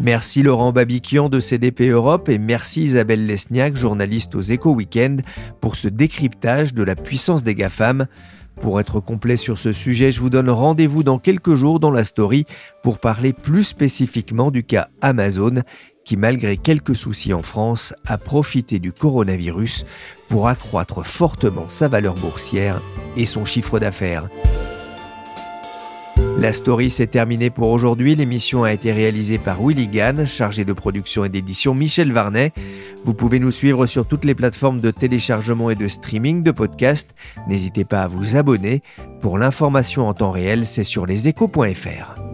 Merci 0.00 0.42
Laurent 0.42 0.72
Babiquian 0.72 1.28
de 1.28 1.40
CDP 1.40 1.88
Europe 1.88 2.28
et 2.28 2.38
merci 2.38 2.84
Isabelle 2.84 3.26
Lesniak, 3.26 3.76
journaliste 3.76 4.34
aux 4.34 4.40
Éco 4.40 4.72
Weekend, 4.72 5.22
pour 5.60 5.76
ce 5.76 5.88
décryptage 5.88 6.74
de 6.74 6.82
la 6.82 6.94
puissance 6.94 7.44
des 7.44 7.54
GAFAM. 7.54 8.06
Pour 8.60 8.80
être 8.80 9.00
complet 9.00 9.36
sur 9.36 9.58
ce 9.58 9.72
sujet, 9.72 10.12
je 10.12 10.20
vous 10.20 10.30
donne 10.30 10.48
rendez-vous 10.48 11.02
dans 11.02 11.18
quelques 11.18 11.54
jours 11.54 11.78
dans 11.78 11.90
la 11.90 12.04
story 12.04 12.46
pour 12.82 12.98
parler 12.98 13.32
plus 13.32 13.64
spécifiquement 13.64 14.50
du 14.50 14.64
cas 14.64 14.88
Amazon 15.00 15.62
qui, 16.06 16.16
malgré 16.16 16.56
quelques 16.56 16.96
soucis 16.96 17.34
en 17.34 17.42
France, 17.42 17.92
a 18.06 18.16
profité 18.16 18.78
du 18.78 18.92
coronavirus 18.92 19.84
pour 20.28 20.48
accroître 20.48 21.04
fortement 21.04 21.68
sa 21.68 21.88
valeur 21.88 22.14
boursière 22.14 22.80
et 23.16 23.26
son 23.26 23.44
chiffre 23.44 23.78
d'affaires. 23.78 24.28
La 26.38 26.52
story 26.52 26.90
s'est 26.90 27.06
terminée 27.06 27.50
pour 27.50 27.70
aujourd'hui. 27.70 28.14
L'émission 28.14 28.62
a 28.62 28.72
été 28.72 28.92
réalisée 28.92 29.38
par 29.38 29.60
Willy 29.60 29.88
Gann, 29.88 30.26
chargé 30.26 30.64
de 30.64 30.72
production 30.72 31.24
et 31.24 31.28
d'édition 31.28 31.74
Michel 31.74 32.12
Varnet. 32.12 32.52
Vous 33.04 33.14
pouvez 33.14 33.40
nous 33.40 33.50
suivre 33.50 33.86
sur 33.86 34.06
toutes 34.06 34.24
les 34.24 34.34
plateformes 34.34 34.80
de 34.80 34.90
téléchargement 34.90 35.70
et 35.70 35.74
de 35.74 35.88
streaming 35.88 36.42
de 36.42 36.50
podcasts. 36.50 37.14
N'hésitez 37.48 37.84
pas 37.84 38.02
à 38.02 38.08
vous 38.08 38.36
abonner. 38.36 38.82
Pour 39.20 39.38
l'information 39.38 40.06
en 40.06 40.14
temps 40.14 40.30
réel, 40.30 40.66
c'est 40.66 40.84
sur 40.84 41.06
leséchos.fr. 41.06 42.25